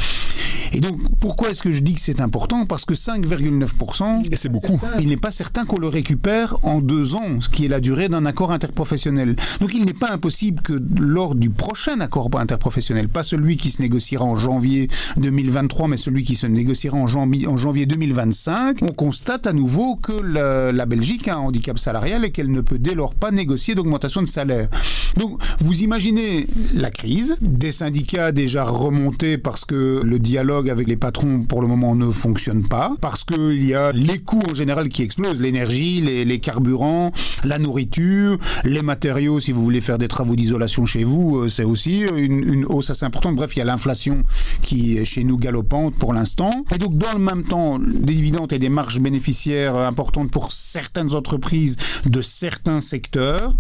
Et 0.75 0.81
donc, 0.81 0.99
pourquoi 1.21 1.50
est-ce 1.50 1.62
que 1.62 1.71
je 1.71 1.81
dis 1.81 1.95
que 1.95 2.00
c'est 2.00 2.21
important? 2.21 2.66
Parce 2.66 2.85
que 2.85 2.95
5,9%, 2.95 4.35
c'est 4.35 4.49
beaucoup. 4.49 4.81
Il 5.00 5.09
n'est 5.09 5.16
pas 5.16 5.31
certain 5.31 5.64
qu'on 5.64 5.78
le 5.78 5.87
récupère 5.87 6.57
en 6.64 6.81
deux 6.81 7.14
ans, 7.14 7.40
ce 7.40 7.49
qui 7.49 7.64
est 7.64 7.69
la 7.69 7.81
durée 7.81 8.09
d'un 8.09 8.26
accord 8.26 8.50
interprofessionnel. 8.50 9.37
Donc, 9.61 9.73
il 9.73 9.85
n'est 9.85 9.93
pas 9.93 10.11
impossible 10.12 10.62
que 10.62 10.73
lors 10.99 11.37
du 11.37 11.50
prochain 11.50 12.00
accord 12.00 12.28
interprofessionnel, 12.35 13.09
pas 13.09 13.23
celui 13.23 13.57
qui 13.57 13.71
se 13.71 13.81
négociera 13.81 14.25
en 14.25 14.37
janvier 14.37 14.88
2023, 15.16 15.87
mais 15.87 15.97
celui 15.97 16.25
qui 16.25 16.35
se 16.35 16.49
négociera 16.49 16.99
en 16.99 17.07
janvier, 17.07 17.47
en 17.47 17.57
janvier 17.57 17.87
2025, 17.87 18.78
on 18.83 18.88
constate 18.88 19.47
à 19.47 19.52
nouveau 19.52 19.95
que 19.95 20.12
la, 20.12 20.73
la 20.73 20.87
Belgique 20.87 21.28
a 21.28 21.37
un 21.37 21.38
handicap 21.40 21.78
salarial 21.78 22.25
et 22.25 22.31
qu'elle 22.33 22.50
ne 22.50 22.61
peut 22.61 22.78
dès 22.78 22.95
lors 22.95 23.14
pas 23.14 23.31
négocier 23.31 23.76
d'augmentation 23.76 24.23
de 24.23 24.26
salaire. 24.26 24.69
Donc, 25.16 25.40
vous 25.61 25.83
imaginez 25.83 26.49
la 26.75 26.90
crise, 26.90 27.37
des 27.40 27.71
syndicats 27.71 28.33
déjà 28.33 28.64
remontés 28.64 29.38
parce 29.38 29.64
que 29.64 30.02
le 30.04 30.19
dialogue 30.19 30.63
avec 30.71 30.88
les 30.88 30.97
patrons 30.97 31.42
pour 31.42 31.62
le 31.62 31.68
moment 31.68 31.94
ne 31.94 32.11
fonctionne 32.11 32.66
pas 32.66 32.92
parce 33.00 33.25
qu'il 33.25 33.64
y 33.64 33.75
a 33.75 33.92
les 33.92 34.18
coûts 34.18 34.42
en 34.50 34.54
général 34.54 34.88
qui 34.88 35.02
explosent, 35.02 35.40
l'énergie, 35.40 36.00
les, 36.00 36.38
carburants, 36.38 37.12
la 37.44 37.59
nourriture, 37.59 38.38
les 38.64 38.83
matériaux 38.83 39.40
si 39.40 39.52
vous 39.52 39.62
voulez 39.62 39.80
faire 39.80 39.99
des 39.99 40.09
travaux 40.09 40.37
d'isolation 40.37 40.85
chez 40.85 41.04
vous, 41.04 41.38
euh, 41.38 41.49
c'est 41.49 41.64
aussi 41.64 42.00
une, 42.16 42.64
hausse 42.66 42.90
assez 42.90 43.04
importante. 43.04 43.37
Bref, 43.37 43.56
il 43.56 43.61
y 43.61 43.62
a 43.62 43.64
l'inflation 43.64 44.23
qui 44.62 44.99
est 44.99 45.04
chez 45.04 45.25
nous 45.25 45.38
galopante 45.38 45.94
pour 45.97 46.12
l'instant. 46.12 46.50
Et 46.75 46.78
donc 46.78 46.97
dans 46.97 47.12
le 47.12 47.18
même 47.18 47.44
temps, 47.44 47.78
des 47.78 48.14
dividendes 48.14 48.52
et 48.52 48.59
des 48.59 48.68
marges 48.68 49.00
bénéficiaires 49.00 49.76
importantes 49.76 50.30
pour 50.30 50.52
certaines 50.52 51.14
entreprises 51.14 51.76
de 52.06 52.23
certains 52.23 52.80
secteurs. 52.80 53.52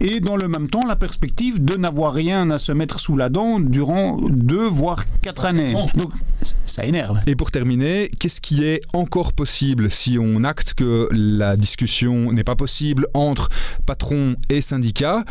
Et 0.00 0.20
dans 0.20 0.36
le 0.36 0.48
même 0.48 0.68
temps, 0.68 0.86
la 0.86 0.96
perspective 0.96 1.64
de 1.64 1.76
n'avoir 1.76 2.12
rien 2.12 2.50
à 2.50 2.58
se 2.58 2.72
mettre 2.72 3.00
sous 3.00 3.16
la 3.16 3.28
dent 3.28 3.60
durant 3.60 4.18
deux 4.20 4.66
voire 4.66 5.04
quatre 5.22 5.44
années. 5.44 5.74
Donc 5.94 6.10
ça 6.66 6.84
énerve. 6.84 7.20
Et 7.26 7.36
pour 7.36 7.50
terminer, 7.50 8.10
qu'est-ce 8.18 8.40
qui 8.40 8.64
est 8.64 8.80
encore 8.92 9.32
possible 9.32 9.90
si 9.90 10.18
on 10.20 10.44
acte 10.44 10.74
que 10.74 11.08
la 11.10 11.56
discussion 11.56 12.32
n'est 12.32 12.44
pas 12.44 12.56
possible 12.56 13.06
entre 13.14 13.48
patrons 13.86 14.36
et 14.48 14.60
syndicats 14.60 15.24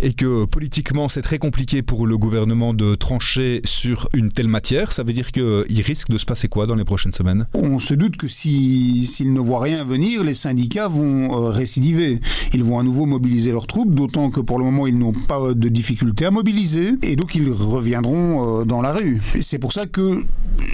et 0.00 0.12
que 0.12 0.44
politiquement 0.44 1.08
c'est 1.08 1.22
très 1.22 1.38
compliqué 1.38 1.82
pour 1.82 2.06
le 2.06 2.16
gouvernement 2.16 2.74
de 2.74 2.94
trancher 2.94 3.60
sur 3.64 4.08
une 4.12 4.30
telle 4.30 4.48
matière? 4.48 4.92
Ça 4.92 5.02
veut 5.02 5.12
dire 5.12 5.32
qu'il 5.32 5.82
risque 5.82 6.10
de 6.10 6.18
se 6.18 6.26
passer 6.26 6.48
quoi 6.48 6.66
dans 6.66 6.74
les 6.74 6.84
prochaines 6.84 7.12
semaines? 7.12 7.46
On 7.54 7.78
se 7.78 7.94
doute 7.94 8.16
que 8.16 8.28
s'ils 8.28 9.06
si, 9.06 9.24
ne 9.26 9.40
voient 9.40 9.60
rien 9.60 9.84
venir, 9.84 10.24
les 10.24 10.34
syndicats 10.34 10.88
vont 10.88 11.46
euh, 11.46 11.50
récidiver. 11.50 12.20
Ils 12.52 12.64
vont 12.64 12.78
à 12.78 12.82
nouveau 12.82 13.06
mobiliser 13.06 13.52
leurs 13.52 13.66
troupes, 13.66 13.94
d'autant 13.94 14.30
que 14.30 14.40
pour 14.40 14.58
le 14.58 14.64
moment 14.64 14.86
ils 14.86 14.98
n'ont 14.98 15.12
pas 15.12 15.54
de 15.54 15.68
difficulté 15.68 16.26
à 16.26 16.30
mobiliser 16.30 16.94
et 17.02 17.16
donc 17.16 17.34
ils 17.34 17.50
reviendront 17.50 18.60
euh, 18.60 18.64
dans 18.64 18.82
la 18.82 18.92
rue. 18.92 19.20
C'est 19.40 19.58
pour 19.58 19.72
ça 19.72 19.86
que 19.86 20.20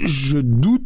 je 0.05 0.37
doute 0.37 0.81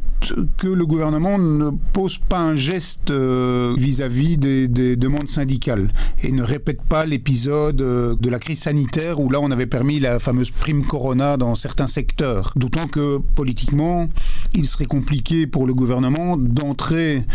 que 0.57 0.67
le 0.67 0.85
gouvernement 0.85 1.37
ne 1.37 1.69
pose 1.93 2.17
pas 2.17 2.39
un 2.39 2.55
geste 2.55 3.11
euh, 3.11 3.73
vis-à-vis 3.77 4.37
des, 4.37 4.67
des, 4.67 4.95
demandes 4.95 5.27
syndicales 5.27 5.91
et 6.23 6.31
ne 6.31 6.43
répète 6.43 6.81
pas 6.81 7.05
l'épisode 7.05 7.81
euh, 7.81 8.15
de 8.19 8.29
la 8.29 8.39
crise 8.39 8.59
sanitaire 8.59 9.19
où 9.19 9.29
là 9.29 9.39
on 9.41 9.51
avait 9.51 9.65
permis 9.65 9.99
la 9.99 10.19
fameuse 10.19 10.51
prime 10.51 10.85
Corona 10.85 11.37
dans 11.37 11.55
certains 11.55 11.87
secteurs. 11.87 12.53
D'autant 12.55 12.87
que 12.87 13.19
politiquement, 13.35 14.07
il 14.53 14.65
serait 14.65 14.85
compliqué 14.85 15.47
pour 15.47 15.67
le 15.67 15.73
gouvernement 15.73 16.37
d'entrer 16.37 17.25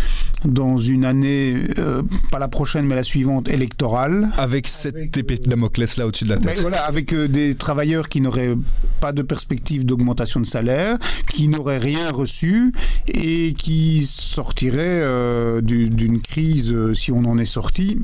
dans 0.44 0.78
une 0.78 1.04
année, 1.04 1.56
euh, 1.78 2.02
pas 2.30 2.38
la 2.38 2.48
prochaine 2.48 2.86
mais 2.86 2.94
la 2.94 3.04
suivante, 3.04 3.48
électorale. 3.48 4.28
Avec 4.38 4.66
cette 4.68 5.16
épée 5.16 5.36
de 5.36 5.48
Damoclès 5.48 5.96
là 5.96 6.06
au-dessus 6.06 6.24
de 6.24 6.30
la 6.30 6.36
tête. 6.36 6.56
Ben 6.56 6.60
voilà, 6.60 6.84
avec 6.84 7.14
des 7.14 7.54
travailleurs 7.54 8.08
qui 8.08 8.20
n'auraient 8.20 8.56
pas 9.00 9.12
de 9.12 9.22
perspective 9.22 9.84
d'augmentation 9.84 10.40
de 10.40 10.46
salaire, 10.46 10.98
qui 11.28 11.48
n'auraient 11.48 11.78
rien 11.78 12.10
reçu 12.10 12.72
et 13.08 13.54
qui 13.54 14.04
sortiraient 14.06 15.02
euh, 15.02 15.60
d'une 15.60 16.20
crise, 16.20 16.72
euh, 16.72 16.94
si 16.94 17.12
on 17.12 17.24
en 17.24 17.38
est 17.38 17.44
sorti, 17.44 17.98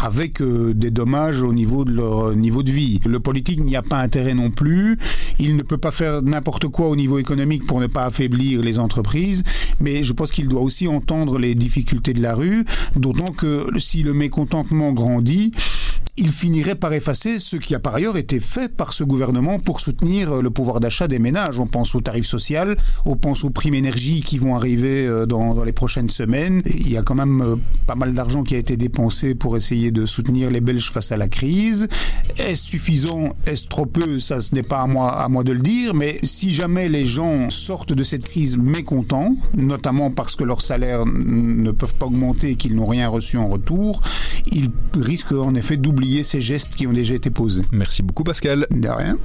avec 0.00 0.40
euh, 0.40 0.72
des 0.74 0.90
dommages 0.90 1.42
au 1.42 1.52
niveau 1.52 1.84
de 1.84 1.92
leur 1.92 2.34
niveau 2.34 2.62
de 2.62 2.70
vie. 2.70 3.00
Le 3.06 3.20
politique 3.20 3.62
n'y 3.62 3.76
a 3.76 3.82
pas 3.82 3.98
intérêt 3.98 4.34
non 4.34 4.50
plus. 4.50 4.98
Il 5.38 5.56
ne 5.56 5.62
peut 5.62 5.78
pas 5.78 5.90
faire 5.90 6.22
n'importe 6.22 6.68
quoi 6.68 6.88
au 6.88 6.96
niveau 6.96 7.18
économique 7.18 7.66
pour 7.66 7.80
ne 7.80 7.86
pas 7.86 8.04
affaiblir 8.04 8.62
les 8.62 8.78
entreprises, 8.78 9.44
mais 9.80 10.04
je 10.04 10.12
pense 10.12 10.32
qu'il 10.32 10.48
doit 10.48 10.62
aussi 10.62 10.88
entendre 10.88 11.38
les 11.38 11.54
difficultés 11.54 12.12
de 12.12 12.22
la 12.22 12.34
rue, 12.34 12.64
d'autant 12.96 13.32
que 13.32 13.66
si 13.78 14.02
le 14.02 14.14
mécontentement 14.14 14.92
grandit, 14.92 15.52
il 16.20 16.30
finirait 16.30 16.74
par 16.74 16.92
effacer 16.92 17.40
ce 17.40 17.56
qui 17.56 17.74
a 17.74 17.78
par 17.78 17.94
ailleurs 17.94 18.18
été 18.18 18.40
fait 18.40 18.68
par 18.68 18.92
ce 18.92 19.04
gouvernement 19.04 19.58
pour 19.58 19.80
soutenir 19.80 20.32
euh, 20.32 20.42
le 20.42 20.50
pouvoir 20.50 20.78
d'achat 20.78 21.08
des 21.08 21.18
ménages. 21.18 21.58
On 21.58 21.66
pense 21.66 21.94
aux 21.94 22.02
tarifs 22.02 22.26
sociaux, 22.26 22.74
on 23.06 23.16
pense 23.16 23.42
aux 23.42 23.50
primes 23.50 23.74
énergie 23.74 24.20
qui 24.20 24.38
vont 24.38 24.54
arriver 24.54 25.06
euh, 25.06 25.24
dans, 25.24 25.64
les 25.64 25.72
prochaines 25.72 26.10
semaines. 26.10 26.62
Il 26.66 26.92
y 26.92 26.98
a 26.98 27.02
quand 27.02 27.14
même 27.14 27.40
euh, 27.40 27.56
pas 27.86 27.94
mal 27.94 28.12
d'argent 28.12 28.42
qui 28.42 28.54
a 28.54 28.58
été 28.58 28.76
dépensé 28.76 29.34
pour 29.34 29.56
essayer 29.56 29.90
de 29.90 30.04
soutenir 30.04 30.50
les 30.50 30.60
Belges 30.60 30.90
face 30.90 31.10
à 31.10 31.16
la 31.16 31.28
crise. 31.28 31.88
Est-ce 32.36 32.64
suffisant? 32.64 33.34
Est-ce 33.46 33.66
trop 33.66 33.86
peu? 33.86 34.20
Ça, 34.20 34.42
ce 34.42 34.54
n'est 34.54 34.62
pas 34.62 34.82
à 34.82 34.86
moi, 34.86 35.22
à 35.22 35.28
moi 35.28 35.42
de 35.42 35.52
le 35.52 35.60
dire. 35.60 35.94
Mais 35.94 36.18
si 36.22 36.50
jamais 36.50 36.90
les 36.90 37.06
gens 37.06 37.48
sortent 37.48 37.94
de 37.94 38.04
cette 38.04 38.24
crise 38.24 38.58
mécontents, 38.58 39.36
notamment 39.56 40.10
parce 40.10 40.36
que 40.36 40.44
leurs 40.44 40.60
salaires 40.60 41.06
ne 41.06 41.70
peuvent 41.70 41.94
pas 41.94 42.06
augmenter 42.06 42.50
et 42.50 42.56
qu'ils 42.56 42.76
n'ont 42.76 42.86
rien 42.86 43.08
reçu 43.08 43.38
en 43.38 43.48
retour, 43.48 44.02
ils 44.46 44.70
risquent 44.98 45.32
en 45.32 45.54
effet 45.54 45.76
d'oublier 45.76 46.22
ces 46.22 46.40
gestes 46.40 46.74
qui 46.74 46.86
ont 46.86 46.92
déjà 46.92 47.14
été 47.14 47.30
posés. 47.30 47.62
Merci 47.72 48.02
beaucoup 48.02 48.24
Pascal. 48.24 48.66
De 48.70 48.88
rien. 48.88 49.16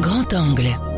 Grand 0.00 0.32
angle. 0.34 0.91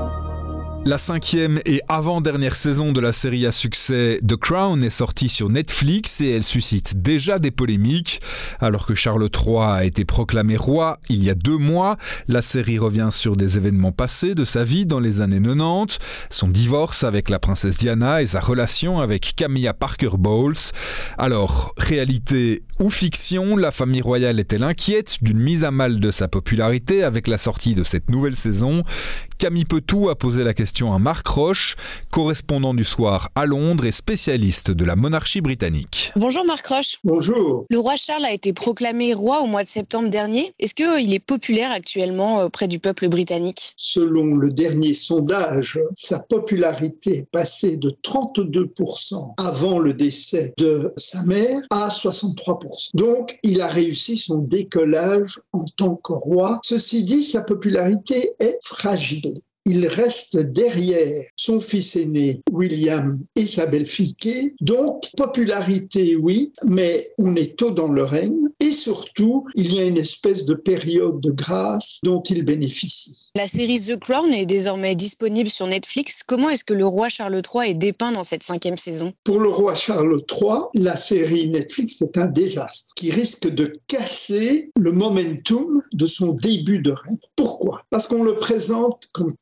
La 0.86 0.98
cinquième 0.98 1.60
et 1.64 1.80
avant-dernière 1.88 2.54
saison 2.54 2.92
de 2.92 3.00
la 3.00 3.12
série 3.12 3.46
à 3.46 3.52
succès 3.52 4.20
The 4.26 4.36
Crown 4.36 4.84
est 4.84 4.90
sortie 4.90 5.30
sur 5.30 5.48
Netflix 5.48 6.20
et 6.20 6.32
elle 6.32 6.44
suscite 6.44 7.00
déjà 7.00 7.38
des 7.38 7.50
polémiques. 7.50 8.20
Alors 8.60 8.84
que 8.84 8.94
Charles 8.94 9.30
III 9.34 9.56
a 9.62 9.84
été 9.86 10.04
proclamé 10.04 10.58
roi 10.58 10.98
il 11.08 11.24
y 11.24 11.30
a 11.30 11.34
deux 11.34 11.56
mois, 11.56 11.96
la 12.28 12.42
série 12.42 12.78
revient 12.78 13.08
sur 13.10 13.34
des 13.34 13.56
événements 13.56 13.92
passés 13.92 14.34
de 14.34 14.44
sa 14.44 14.62
vie 14.62 14.84
dans 14.84 15.00
les 15.00 15.22
années 15.22 15.40
90, 15.40 15.98
son 16.28 16.48
divorce 16.48 17.02
avec 17.02 17.30
la 17.30 17.38
princesse 17.38 17.78
Diana 17.78 18.20
et 18.20 18.26
sa 18.26 18.40
relation 18.40 19.00
avec 19.00 19.32
Camilla 19.36 19.72
Parker 19.72 20.18
Bowles. 20.18 20.54
Alors, 21.16 21.72
réalité 21.78 22.62
ou 22.78 22.90
fiction, 22.90 23.56
la 23.56 23.70
famille 23.70 24.02
royale 24.02 24.38
est-elle 24.38 24.64
inquiète 24.64 25.16
d'une 25.22 25.38
mise 25.38 25.64
à 25.64 25.70
mal 25.70 25.98
de 25.98 26.10
sa 26.10 26.28
popularité 26.28 27.04
avec 27.04 27.26
la 27.26 27.38
sortie 27.38 27.74
de 27.74 27.84
cette 27.84 28.10
nouvelle 28.10 28.36
saison? 28.36 28.82
Camille 29.38 29.64
Petou 29.64 30.08
a 30.08 30.14
posé 30.16 30.44
la 30.44 30.54
question 30.54 30.94
à 30.94 30.98
Marc 30.98 31.26
Roche, 31.26 31.76
correspondant 32.10 32.72
du 32.72 32.84
soir 32.84 33.30
à 33.34 33.46
Londres 33.46 33.84
et 33.84 33.92
spécialiste 33.92 34.70
de 34.70 34.84
la 34.84 34.96
monarchie 34.96 35.40
britannique. 35.40 36.12
Bonjour 36.16 36.46
Marc 36.46 36.66
Roche. 36.66 36.98
Bonjour. 37.04 37.64
Le 37.68 37.78
roi 37.78 37.96
Charles 37.96 38.24
a 38.24 38.32
été 38.32 38.52
proclamé 38.52 39.12
roi 39.12 39.42
au 39.42 39.46
mois 39.46 39.64
de 39.64 39.68
septembre 39.68 40.08
dernier. 40.08 40.50
Est-ce 40.60 40.74
qu'il 40.74 41.12
est 41.12 41.18
populaire 41.18 41.72
actuellement 41.72 42.44
auprès 42.44 42.68
du 42.68 42.78
peuple 42.78 43.08
britannique? 43.08 43.74
Selon 43.76 44.36
le 44.36 44.52
dernier 44.52 44.94
sondage, 44.94 45.78
sa 45.96 46.20
popularité 46.20 47.18
est 47.18 47.30
passée 47.30 47.76
de 47.76 47.90
32% 48.02 49.34
avant 49.36 49.78
le 49.78 49.94
décès 49.94 50.54
de 50.58 50.92
sa 50.96 51.22
mère 51.24 51.60
à 51.70 51.88
63%. 51.88 52.90
Donc, 52.94 53.38
il 53.42 53.60
a 53.60 53.66
réussi 53.66 54.16
son 54.16 54.38
décollage 54.38 55.40
en 55.52 55.64
tant 55.76 55.96
que 55.96 56.12
roi. 56.12 56.60
Ceci 56.64 57.04
dit, 57.04 57.22
sa 57.22 57.42
popularité 57.42 58.32
est 58.38 58.58
fragile 58.62 59.33
il 59.66 59.86
reste 59.86 60.36
derrière 60.36 61.24
son 61.36 61.60
fils 61.60 61.96
aîné 61.96 62.42
William 62.52 63.18
et 63.34 63.46
sa. 63.46 63.64
Donc, 64.60 65.10
popularité, 65.16 66.16
oui, 66.16 66.52
mais 66.64 67.10
on 67.18 67.34
est 67.34 67.56
tôt 67.56 67.70
dans 67.70 67.88
le 67.88 68.04
règne 68.04 68.48
et 68.60 68.72
surtout, 68.72 69.46
il 69.54 69.74
y 69.74 69.80
a 69.80 69.84
une 69.84 69.96
espèce 69.96 70.44
de 70.44 70.54
période 70.54 71.20
de 71.20 71.30
grâce 71.30 72.00
dont 72.02 72.22
il 72.22 72.44
bénéficie. 72.44 73.28
La 73.34 73.46
série 73.46 73.80
The 73.80 73.98
Crown 73.98 74.32
est 74.32 74.46
désormais 74.46 74.94
disponible 74.94 75.50
sur 75.50 75.66
Netflix. 75.66 76.22
Comment 76.26 76.50
est-ce 76.50 76.64
que 76.64 76.74
le 76.74 76.86
roi 76.86 77.08
Charles 77.08 77.40
III 77.54 77.70
est 77.70 77.74
dépeint 77.74 78.12
dans 78.12 78.24
cette 78.24 78.42
cinquième 78.42 78.76
saison? 78.76 79.12
Pour 79.24 79.40
le 79.40 79.48
roi 79.48 79.74
Charles 79.74 80.22
III, 80.30 80.82
la 80.82 80.96
série 80.96 81.48
Netflix 81.48 82.02
est 82.02 82.18
un 82.18 82.26
désastre 82.26 82.92
qui 82.96 83.10
risque 83.10 83.48
de 83.48 83.78
casser 83.86 84.70
le 84.76 84.92
momentum 84.92 85.82
de 85.92 86.06
son 86.06 86.32
début 86.32 86.78
de 86.78 86.92
règne. 86.92 87.18
Pourquoi? 87.36 87.82
Parce 87.90 88.06
qu'on 88.06 88.24
le 88.24 88.36
présente 88.36 89.08
comme 89.12 89.32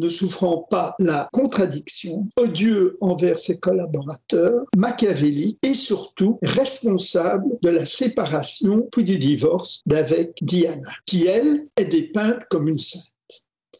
ne 0.00 0.08
souffrant 0.08 0.66
pas 0.70 0.94
la 0.98 1.28
contradiction, 1.32 2.26
odieux 2.38 2.96
envers 3.00 3.38
ses 3.38 3.58
collaborateurs, 3.58 4.64
machiavélique 4.76 5.58
et 5.62 5.74
surtout 5.74 6.38
responsable 6.42 7.46
de 7.62 7.70
la 7.70 7.86
séparation 7.86 8.43
puis 8.92 9.04
du 9.04 9.18
divorce 9.18 9.80
d'avec 9.86 10.36
Diana, 10.42 10.90
qui 11.06 11.26
elle 11.26 11.66
est 11.76 11.84
dépeinte 11.84 12.44
comme 12.50 12.68
une 12.68 12.78
sainte. 12.78 13.13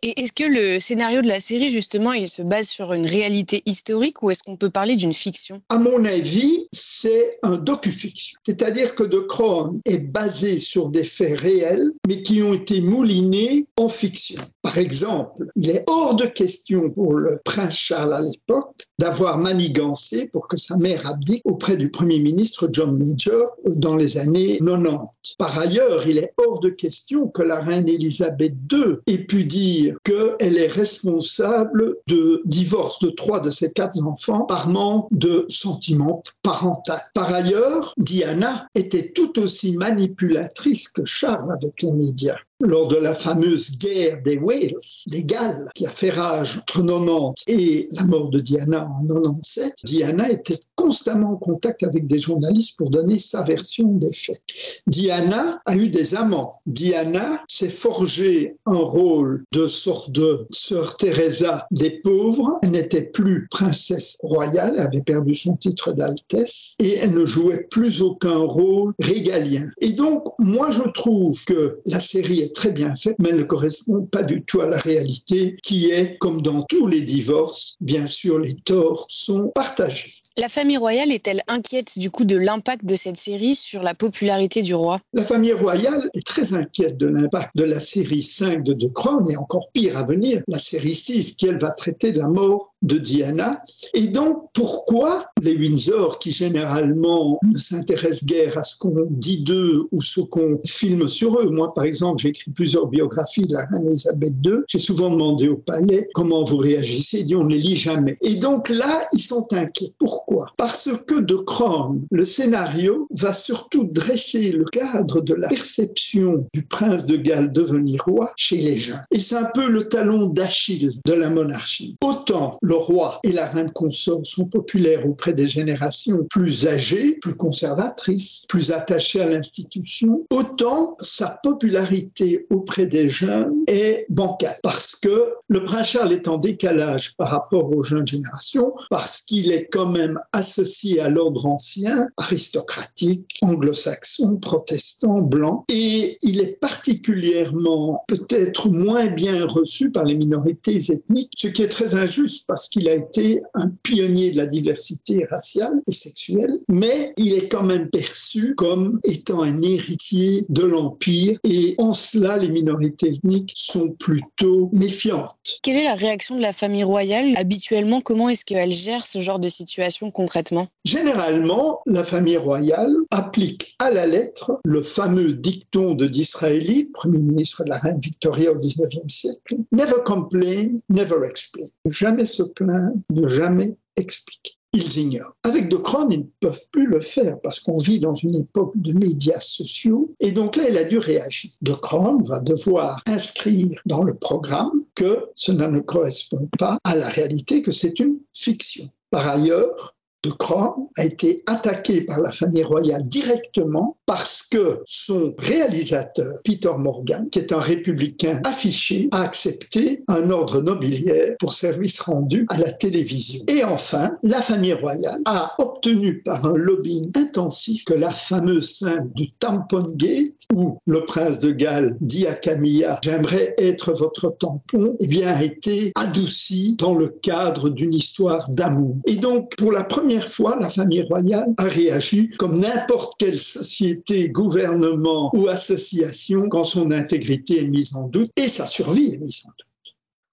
Et 0.02 0.20
est-ce 0.20 0.32
que 0.32 0.44
le 0.44 0.78
scénario 0.78 1.22
de 1.22 1.28
la 1.28 1.40
série, 1.40 1.72
justement, 1.72 2.12
il 2.12 2.28
se 2.28 2.42
base 2.42 2.68
sur 2.68 2.92
une 2.92 3.06
réalité 3.06 3.62
historique 3.66 4.22
ou 4.22 4.30
est-ce 4.30 4.42
qu'on 4.42 4.56
peut 4.56 4.70
parler 4.70 4.96
d'une 4.96 5.12
fiction? 5.12 5.60
À 5.68 5.78
mon 5.78 6.04
avis, 6.04 6.66
c'est 6.72 7.38
un 7.42 7.56
docu-fiction. 7.56 8.38
C'est-à-dire 8.46 8.94
que 8.94 9.04
The 9.04 9.26
Crown 9.26 9.80
est 9.84 9.98
basé 9.98 10.58
sur 10.58 10.88
des 10.88 11.04
faits 11.04 11.40
réels, 11.40 11.90
mais 12.06 12.22
qui 12.22 12.42
ont 12.42 12.54
été 12.54 12.80
moulinés 12.80 13.66
en 13.76 13.88
fiction. 13.88 14.40
Par 14.62 14.78
exemple, 14.78 15.46
il 15.56 15.70
est 15.70 15.84
hors 15.86 16.14
de 16.14 16.24
question 16.24 16.90
pour 16.90 17.14
le 17.14 17.40
prince 17.44 17.76
Charles 17.76 18.14
à 18.14 18.20
l'époque 18.20 18.86
d'avoir 18.98 19.38
manigancé 19.38 20.28
pour 20.32 20.48
que 20.48 20.56
sa 20.56 20.76
mère 20.76 21.06
abdique 21.08 21.42
auprès 21.44 21.76
du 21.76 21.90
premier 21.90 22.18
ministre 22.18 22.68
John 22.72 22.98
Major 22.98 23.46
dans 23.66 23.96
les 23.96 24.18
années 24.18 24.58
90. 24.58 25.36
Par 25.38 25.58
ailleurs, 25.58 26.06
il 26.06 26.18
est 26.18 26.32
hors 26.38 26.60
de 26.60 26.70
question 26.70 27.28
que 27.28 27.42
la 27.42 27.60
reine 27.60 27.88
Elisabeth 27.88 28.54
II 28.72 28.96
ait 29.06 29.18
pu 29.18 29.44
dire 29.44 29.83
qu'elle 30.04 30.58
est 30.58 30.70
responsable 30.70 31.96
de 32.06 32.42
divorce 32.44 32.98
de 33.00 33.10
trois 33.10 33.40
de 33.40 33.50
ses 33.50 33.72
quatre 33.72 34.02
enfants 34.04 34.44
par 34.44 34.68
manque 34.68 35.08
de 35.10 35.46
sentiments 35.48 36.22
parental. 36.42 37.00
Par 37.14 37.32
ailleurs, 37.32 37.94
Diana 37.96 38.66
était 38.74 39.12
tout 39.12 39.38
aussi 39.38 39.76
manipulatrice 39.76 40.88
que 40.88 41.04
Charles 41.04 41.52
avec 41.52 41.82
les 41.82 41.92
médias. 41.92 42.36
Lors 42.60 42.88
de 42.88 42.96
la 42.96 43.14
fameuse 43.14 43.78
guerre 43.78 44.22
des 44.22 44.38
Wales, 44.38 44.74
des 45.08 45.24
Galles, 45.24 45.68
qui 45.74 45.86
a 45.86 45.90
fait 45.90 46.10
rage 46.10 46.58
entre 46.58 46.82
90 46.82 47.44
et 47.48 47.88
la 47.92 48.04
mort 48.04 48.30
de 48.30 48.40
Diana 48.40 48.88
en 48.88 49.06
97, 49.06 49.74
Diana 49.84 50.30
était 50.30 50.58
constamment 50.74 51.32
en 51.32 51.36
contact 51.36 51.82
avec 51.82 52.06
des 52.06 52.18
journalistes 52.18 52.76
pour 52.78 52.90
donner 52.90 53.18
sa 53.18 53.42
version 53.42 53.88
des 53.94 54.12
faits. 54.12 54.40
Diana 54.86 55.60
a 55.66 55.76
eu 55.76 55.88
des 55.88 56.14
amants. 56.14 56.60
Diana 56.66 57.42
s'est 57.48 57.68
forgé 57.68 58.56
un 58.66 58.78
rôle 58.78 59.44
de 59.52 59.66
sorte 59.66 60.10
de 60.10 60.46
sœur 60.50 60.96
Teresa 60.96 61.66
des 61.70 62.00
pauvres. 62.02 62.58
Elle 62.62 62.72
n'était 62.72 63.02
plus 63.02 63.48
princesse 63.50 64.18
royale, 64.22 64.74
elle 64.76 64.86
avait 64.86 65.02
perdu 65.02 65.34
son 65.34 65.56
titre 65.56 65.92
d'altesse 65.92 66.76
et 66.78 66.94
elle 66.94 67.12
ne 67.12 67.24
jouait 67.24 67.66
plus 67.70 68.02
aucun 68.02 68.38
rôle 68.38 68.92
régalien. 68.98 69.68
Et 69.80 69.92
donc, 69.92 70.24
moi, 70.38 70.70
je 70.70 70.82
trouve 70.90 71.42
que 71.44 71.80
la 71.86 72.00
série 72.00 72.43
est 72.44 72.54
très 72.54 72.70
bien 72.70 72.94
faite, 72.94 73.16
mais 73.18 73.30
elle 73.30 73.38
ne 73.38 73.44
correspond 73.44 74.02
pas 74.02 74.22
du 74.22 74.42
tout 74.44 74.60
à 74.60 74.66
la 74.66 74.78
réalité 74.78 75.56
qui 75.62 75.90
est, 75.90 76.18
comme 76.18 76.42
dans 76.42 76.62
tous 76.62 76.86
les 76.86 77.00
divorces, 77.00 77.76
bien 77.80 78.06
sûr, 78.06 78.38
les 78.38 78.54
torts 78.54 79.06
sont 79.08 79.48
partagés. 79.54 80.14
La 80.36 80.48
famille 80.48 80.76
royale 80.76 81.12
est-elle 81.12 81.42
inquiète 81.46 81.96
du 81.96 82.10
coup 82.10 82.24
de 82.24 82.36
l'impact 82.36 82.84
de 82.84 82.96
cette 82.96 83.16
série 83.16 83.54
sur 83.54 83.84
la 83.84 83.94
popularité 83.94 84.62
du 84.62 84.74
roi? 84.74 84.98
La 85.12 85.22
famille 85.22 85.52
royale 85.52 86.10
est 86.12 86.26
très 86.26 86.54
inquiète 86.54 86.96
de 86.96 87.06
l'impact 87.06 87.50
de 87.54 87.62
la 87.62 87.78
série 87.78 88.22
5 88.22 88.64
de 88.64 88.72
The 88.72 88.92
Crown 88.92 89.30
et 89.30 89.36
encore 89.36 89.70
pire 89.72 89.96
à 89.96 90.02
venir, 90.02 90.42
la 90.48 90.58
série 90.58 90.94
6 90.94 91.34
qui 91.34 91.46
elle 91.46 91.60
va 91.60 91.70
traiter 91.70 92.10
de 92.10 92.18
la 92.18 92.26
mort 92.26 92.73
de 92.84 92.98
Diana. 92.98 93.62
Et 93.94 94.08
donc 94.08 94.48
pourquoi 94.52 95.26
les 95.42 95.56
Windsor 95.56 96.18
qui 96.18 96.30
généralement 96.30 97.38
ne 97.42 97.58
s'intéressent 97.58 98.24
guère 98.24 98.58
à 98.58 98.62
ce 98.62 98.76
qu'on 98.76 99.06
dit 99.10 99.42
d'eux 99.42 99.84
ou 99.90 100.02
ce 100.02 100.20
qu'on 100.20 100.60
filme 100.64 101.08
sur 101.08 101.40
eux? 101.40 101.50
Moi 101.50 101.72
par 101.74 101.84
exemple 101.84 102.22
j'ai 102.22 102.28
écrit 102.28 102.50
plusieurs 102.50 102.86
biographies 102.86 103.46
de 103.46 103.54
la 103.54 103.64
reine 103.66 103.88
Elisabeth 103.88 104.34
II. 104.44 104.58
J'ai 104.68 104.78
souvent 104.78 105.10
demandé 105.10 105.48
au 105.48 105.56
palais 105.56 106.08
comment 106.14 106.44
vous 106.44 106.58
réagissez. 106.58 107.20
Ils 107.20 107.26
disent 107.26 107.36
on 107.36 107.44
ne 107.44 107.50
les 107.50 107.58
lit 107.58 107.76
jamais. 107.76 108.16
Et 108.22 108.36
donc 108.36 108.68
là 108.68 109.06
ils 109.12 109.20
sont 109.20 109.46
inquiets. 109.52 109.92
Pourquoi? 109.98 110.46
Parce 110.56 110.90
que 111.06 111.20
de 111.20 111.34
Crohn, 111.34 112.04
le 112.10 112.24
scénario 112.24 113.08
va 113.16 113.34
surtout 113.34 113.84
dresser 113.84 114.52
le 114.52 114.64
cadre 114.64 115.20
de 115.20 115.34
la 115.34 115.48
perception 115.48 116.46
du 116.52 116.64
prince 116.64 117.06
de 117.06 117.16
Galles 117.16 117.52
devenir 117.52 118.04
roi 118.04 118.32
chez 118.36 118.56
les 118.56 118.76
gens. 118.76 118.98
Et 119.10 119.20
c'est 119.20 119.36
un 119.36 119.50
peu 119.54 119.68
le 119.68 119.88
talon 119.88 120.28
d'Achille 120.28 120.92
de 121.04 121.12
la 121.12 121.30
monarchie. 121.30 121.96
Autant 122.02 122.58
roi 122.74 123.20
et 123.24 123.32
la 123.32 123.46
reine 123.46 123.70
consort 123.70 124.20
sont 124.24 124.46
populaires 124.46 125.06
auprès 125.06 125.32
des 125.32 125.46
générations 125.46 126.26
plus 126.30 126.66
âgées, 126.66 127.18
plus 127.20 127.34
conservatrices, 127.34 128.46
plus 128.48 128.72
attachées 128.72 129.20
à 129.20 129.26
l'institution, 129.26 130.24
autant 130.30 130.96
sa 131.00 131.38
popularité 131.42 132.46
auprès 132.50 132.86
des 132.86 133.08
jeunes 133.08 133.64
est 133.66 134.06
bancale. 134.08 134.54
Parce 134.62 134.96
que 134.96 135.34
le 135.48 135.64
prince 135.64 135.88
Charles 135.88 136.12
est 136.12 136.28
en 136.28 136.38
décalage 136.38 137.14
par 137.16 137.30
rapport 137.30 137.70
aux 137.74 137.82
jeunes 137.82 138.06
générations, 138.06 138.74
parce 138.90 139.20
qu'il 139.20 139.52
est 139.52 139.68
quand 139.70 139.90
même 139.90 140.20
associé 140.32 141.00
à 141.00 141.08
l'ordre 141.08 141.46
ancien, 141.46 142.06
aristocratique, 142.16 143.38
anglo-saxon, 143.42 144.38
protestant, 144.38 145.22
blanc, 145.22 145.64
et 145.68 146.18
il 146.22 146.40
est 146.40 146.58
particulièrement 146.60 148.04
peut-être 148.08 148.68
moins 148.68 149.06
bien 149.06 149.46
reçu 149.46 149.90
par 149.90 150.04
les 150.04 150.14
minorités 150.14 150.76
ethniques, 150.90 151.32
ce 151.36 151.48
qui 151.48 151.62
est 151.62 151.68
très 151.68 151.94
injuste 151.94 152.46
parce 152.46 152.63
qu'il 152.68 152.88
a 152.88 152.94
été 152.94 153.42
un 153.54 153.68
pionnier 153.82 154.30
de 154.30 154.36
la 154.36 154.46
diversité 154.46 155.26
raciale 155.30 155.80
et 155.86 155.92
sexuelle, 155.92 156.58
mais 156.68 157.12
il 157.16 157.34
est 157.34 157.48
quand 157.48 157.62
même 157.62 157.88
perçu 157.90 158.54
comme 158.54 158.98
étant 159.04 159.42
un 159.42 159.62
héritier 159.62 160.44
de 160.48 160.62
l'Empire, 160.62 161.38
et 161.44 161.74
en 161.78 161.92
cela, 161.92 162.38
les 162.38 162.48
minorités 162.48 163.08
ethniques 163.08 163.52
sont 163.54 163.90
plutôt 163.90 164.70
méfiantes. 164.72 165.60
Quelle 165.62 165.76
est 165.76 165.84
la 165.84 165.94
réaction 165.94 166.36
de 166.36 166.42
la 166.42 166.52
famille 166.52 166.84
royale 166.84 167.34
Habituellement, 167.36 168.00
comment 168.00 168.28
est-ce 168.28 168.44
qu'elle 168.44 168.72
gère 168.72 169.06
ce 169.06 169.18
genre 169.18 169.38
de 169.38 169.48
situation 169.48 170.10
concrètement? 170.10 170.68
Généralement, 170.84 171.80
la 171.86 172.04
famille 172.04 172.36
royale 172.36 172.94
applique 173.10 173.74
à 173.78 173.90
la 173.90 174.06
lettre 174.06 174.60
le 174.64 174.82
fameux 174.82 175.32
dicton 175.32 175.94
de 175.94 176.06
Disraeli, 176.06 176.86
premier 176.92 177.20
ministre 177.20 177.64
de 177.64 177.70
la 177.70 177.78
reine 177.78 178.00
Victoria 178.00 178.52
au 178.52 178.56
XIXe 178.56 179.02
siècle, 179.08 179.56
Never 179.72 180.02
complain, 180.04 180.68
never 180.88 181.26
explain. 181.26 181.64
Jamais 181.88 182.26
se 182.26 182.42
ne 182.62 183.28
jamais 183.28 183.76
expliquer 183.96 184.58
ils 184.74 184.98
ignorent. 184.98 185.36
Avec 185.44 185.68
De 185.68 185.76
Crohn, 185.76 186.08
ils 186.10 186.20
ne 186.20 186.24
peuvent 186.40 186.68
plus 186.72 186.86
le 186.86 187.00
faire 187.00 187.40
parce 187.40 187.60
qu'on 187.60 187.78
vit 187.78 188.00
dans 188.00 188.14
une 188.14 188.34
époque 188.34 188.72
de 188.74 188.92
médias 188.92 189.40
sociaux. 189.40 190.12
Et 190.20 190.32
donc 190.32 190.56
là, 190.56 190.64
il 190.68 190.76
a 190.76 190.84
dû 190.84 190.98
réagir. 190.98 191.50
De 191.62 191.72
Crohn 191.72 192.22
va 192.24 192.40
devoir 192.40 193.02
inscrire 193.06 193.80
dans 193.86 194.02
le 194.02 194.14
programme 194.14 194.84
que 194.94 195.26
cela 195.36 195.68
ne 195.68 195.80
correspond 195.80 196.48
pas 196.58 196.78
à 196.84 196.96
la 196.96 197.08
réalité, 197.08 197.62
que 197.62 197.70
c'est 197.70 198.00
une 198.00 198.18
fiction. 198.32 198.90
Par 199.10 199.28
ailleurs, 199.28 199.93
de 200.24 200.30
Crohn 200.30 200.88
a 200.96 201.04
été 201.04 201.42
attaqué 201.46 202.02
par 202.02 202.20
la 202.20 202.30
famille 202.30 202.64
royale 202.64 203.06
directement 203.06 203.96
parce 204.06 204.42
que 204.42 204.82
son 204.86 205.34
réalisateur, 205.38 206.34
Peter 206.44 206.72
Morgan, 206.78 207.28
qui 207.30 207.38
est 207.38 207.52
un 207.52 207.58
républicain 207.58 208.40
affiché, 208.44 209.08
a 209.12 209.22
accepté 209.22 210.02
un 210.08 210.30
ordre 210.30 210.60
nobiliaire 210.60 211.36
pour 211.38 211.52
service 211.52 212.00
rendu 212.00 212.44
à 212.48 212.58
la 212.58 212.70
télévision. 212.70 213.42
Et 213.48 213.64
enfin, 213.64 214.16
la 214.22 214.40
famille 214.40 214.74
royale 214.74 215.20
a 215.24 215.54
obtenu 215.58 216.22
par 216.22 216.44
un 216.44 216.56
lobbying 216.56 217.10
intensif 217.16 217.84
que 217.84 217.94
la 217.94 218.10
fameuse 218.10 218.70
scène 218.70 219.10
du 219.14 219.30
Tampon 219.30 219.82
Gate, 219.94 220.46
où 220.54 220.76
le 220.86 221.04
prince 221.04 221.38
de 221.40 221.50
Galles 221.50 221.96
dit 222.00 222.26
à 222.26 222.34
Camilla 222.34 222.98
J'aimerais 223.02 223.54
être 223.58 223.92
votre 223.92 224.30
tampon, 224.38 224.96
eh 225.00 225.06
bien, 225.06 225.28
a 225.28 225.42
été 225.42 225.92
adoucie 225.94 226.76
dans 226.78 226.94
le 226.94 227.08
cadre 227.08 227.70
d'une 227.70 227.94
histoire 227.94 228.48
d'amour. 228.50 228.96
Et 229.06 229.16
donc, 229.16 229.56
pour 229.56 229.72
la 229.72 229.84
première 229.84 230.13
fois, 230.22 230.56
la 230.60 230.68
famille 230.68 231.02
royale 231.02 231.52
a 231.56 231.64
réagi 231.64 232.28
comme 232.30 232.60
n'importe 232.60 233.14
quelle 233.18 233.40
société, 233.40 234.28
gouvernement 234.28 235.30
ou 235.34 235.48
association 235.48 236.48
quand 236.48 236.64
son 236.64 236.90
intégrité 236.90 237.64
est 237.64 237.68
mise 237.68 237.94
en 237.94 238.08
doute 238.08 238.30
et 238.36 238.48
sa 238.48 238.66
survie 238.66 239.14
est 239.14 239.18
mise 239.18 239.42
en 239.46 239.50
doute. 239.50 239.70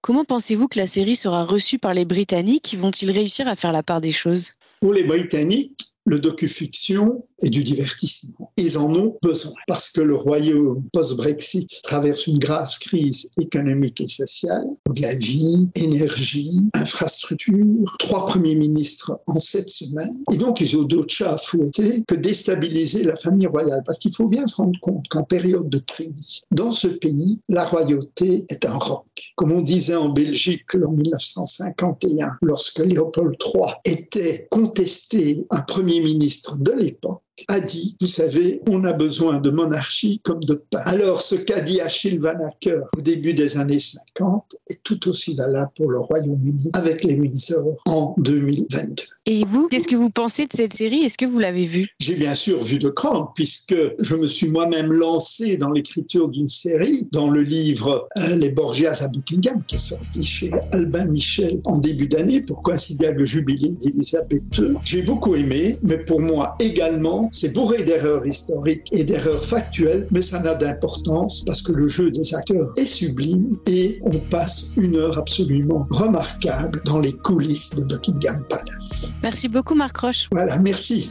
Comment 0.00 0.24
pensez-vous 0.24 0.66
que 0.66 0.78
la 0.78 0.88
série 0.88 1.14
sera 1.14 1.44
reçue 1.44 1.78
par 1.78 1.94
les 1.94 2.04
Britanniques 2.04 2.76
Vont-ils 2.76 3.12
réussir 3.12 3.46
à 3.46 3.54
faire 3.54 3.70
la 3.70 3.84
part 3.84 4.00
des 4.00 4.10
choses? 4.10 4.52
Pour 4.80 4.92
les 4.92 5.04
Britanniques, 5.04 5.91
le 6.04 6.18
docu-fiction 6.18 7.24
et 7.42 7.50
du 7.50 7.64
divertissement. 7.64 8.52
Ils 8.56 8.78
en 8.78 8.92
ont 8.94 9.16
besoin 9.22 9.52
parce 9.66 9.90
que 9.90 10.00
le 10.00 10.14
royaume 10.14 10.82
post-Brexit 10.92 11.80
traverse 11.82 12.26
une 12.26 12.38
grave 12.38 12.70
crise 12.80 13.30
économique 13.38 14.00
et 14.00 14.08
sociale, 14.08 14.64
de 14.88 15.02
la 15.02 15.14
vie, 15.14 15.68
énergie, 15.74 16.70
infrastructure, 16.74 17.96
trois 17.98 18.24
premiers 18.24 18.54
ministres 18.54 19.20
en 19.26 19.38
sept 19.38 19.70
semaines. 19.70 20.22
Et 20.32 20.36
donc, 20.36 20.60
ils 20.60 20.76
ont 20.76 20.84
d'autres 20.84 21.12
chats 21.12 21.34
à 21.34 21.38
fouetter 21.38 22.04
que 22.06 22.14
déstabiliser 22.14 23.02
la 23.02 23.16
famille 23.16 23.46
royale 23.46 23.82
parce 23.84 23.98
qu'il 23.98 24.14
faut 24.14 24.28
bien 24.28 24.46
se 24.46 24.56
rendre 24.56 24.78
compte 24.80 25.06
qu'en 25.08 25.24
période 25.24 25.68
de 25.68 25.78
crise, 25.78 26.42
dans 26.50 26.72
ce 26.72 26.88
pays, 26.88 27.40
la 27.48 27.64
royauté 27.64 28.44
est 28.48 28.64
un 28.64 28.76
roc. 28.76 29.04
Comme 29.36 29.52
on 29.52 29.62
disait 29.62 29.96
en 29.96 30.10
Belgique 30.10 30.74
en 30.74 30.92
1951, 30.92 32.38
lorsque 32.42 32.78
Léopold 32.78 33.36
III 33.40 33.74
était 33.84 34.46
contesté 34.50 35.44
un 35.50 35.60
premier 35.60 35.91
ministre 36.00 36.58
de 36.58 36.72
l'époque, 36.72 37.22
a 37.48 37.60
dit, 37.60 37.96
vous 38.00 38.06
savez, 38.06 38.60
on 38.68 38.84
a 38.84 38.92
besoin 38.92 39.38
de 39.38 39.50
monarchie 39.50 40.20
comme 40.22 40.40
de 40.40 40.54
pain. 40.54 40.80
Alors 40.84 41.20
ce 41.20 41.34
qu'a 41.34 41.60
dit 41.60 41.80
Achille 41.80 42.18
Van 42.18 42.36
Acker 42.46 42.80
au 42.96 43.00
début 43.00 43.34
des 43.34 43.56
années 43.56 43.80
50 43.80 44.56
est 44.68 44.82
tout 44.82 45.08
aussi 45.08 45.34
valable 45.34 45.70
pour 45.76 45.90
le 45.90 45.98
Royaume-Uni 45.98 46.70
avec 46.74 47.04
les 47.04 47.14
Windsor 47.14 47.76
en 47.86 48.14
2022. 48.18 49.02
Et 49.26 49.44
vous, 49.44 49.68
qu'est-ce 49.68 49.86
que 49.86 49.96
vous 49.96 50.10
pensez 50.10 50.46
de 50.46 50.52
cette 50.52 50.72
série? 50.72 51.04
Est-ce 51.04 51.16
que 51.16 51.24
vous 51.24 51.38
l'avez 51.38 51.64
vue? 51.64 51.88
J'ai 52.00 52.14
bien 52.14 52.34
sûr 52.34 52.62
vu 52.62 52.78
de 52.78 52.88
Crown 52.88 53.26
puisque 53.34 53.76
je 53.98 54.14
me 54.14 54.26
suis 54.26 54.48
moi-même 54.48 54.92
lancé 54.92 55.56
dans 55.56 55.70
l'écriture 55.70 56.28
d'une 56.28 56.48
série 56.48 57.08
dans 57.12 57.30
le 57.30 57.42
livre 57.42 58.08
euh, 58.18 58.36
Les 58.36 58.50
Borgias 58.50 59.00
à 59.02 59.08
Buckingham 59.08 59.62
qui 59.66 59.76
est 59.76 59.78
sorti 59.90 60.22
chez 60.22 60.50
Albin 60.72 61.06
Michel 61.06 61.60
en 61.64 61.78
début 61.78 62.08
d'année 62.08 62.40
pour 62.40 62.62
coïncider 62.62 63.06
avec 63.06 63.18
le 63.18 63.26
jubilé 63.26 63.76
d'Elisabeth 63.76 64.42
II. 64.58 64.74
J'ai 64.84 65.02
beaucoup 65.02 65.34
aimé, 65.34 65.78
mais 65.82 65.98
pour 65.98 66.20
moi 66.20 66.56
également 66.58 67.21
c'est 67.32 67.50
bourré 67.50 67.84
d'erreurs 67.84 68.26
historiques 68.26 68.88
et 68.92 69.04
d'erreurs 69.04 69.44
factuelles, 69.44 70.06
mais 70.10 70.22
ça 70.22 70.40
n'a 70.40 70.54
d'importance 70.54 71.44
parce 71.46 71.62
que 71.62 71.72
le 71.72 71.88
jeu 71.88 72.10
des 72.10 72.34
acteurs 72.34 72.72
est 72.76 72.86
sublime 72.86 73.58
et 73.66 74.00
on 74.02 74.18
passe 74.18 74.70
une 74.76 74.96
heure 74.96 75.18
absolument 75.18 75.86
remarquable 75.90 76.80
dans 76.84 76.98
les 76.98 77.12
coulisses 77.12 77.74
de 77.74 77.84
Buckingham 77.84 78.44
Palace. 78.48 79.16
Merci 79.22 79.48
beaucoup 79.48 79.74
Marc 79.74 79.96
Roche. 79.98 80.28
Voilà, 80.32 80.58
merci. 80.58 81.10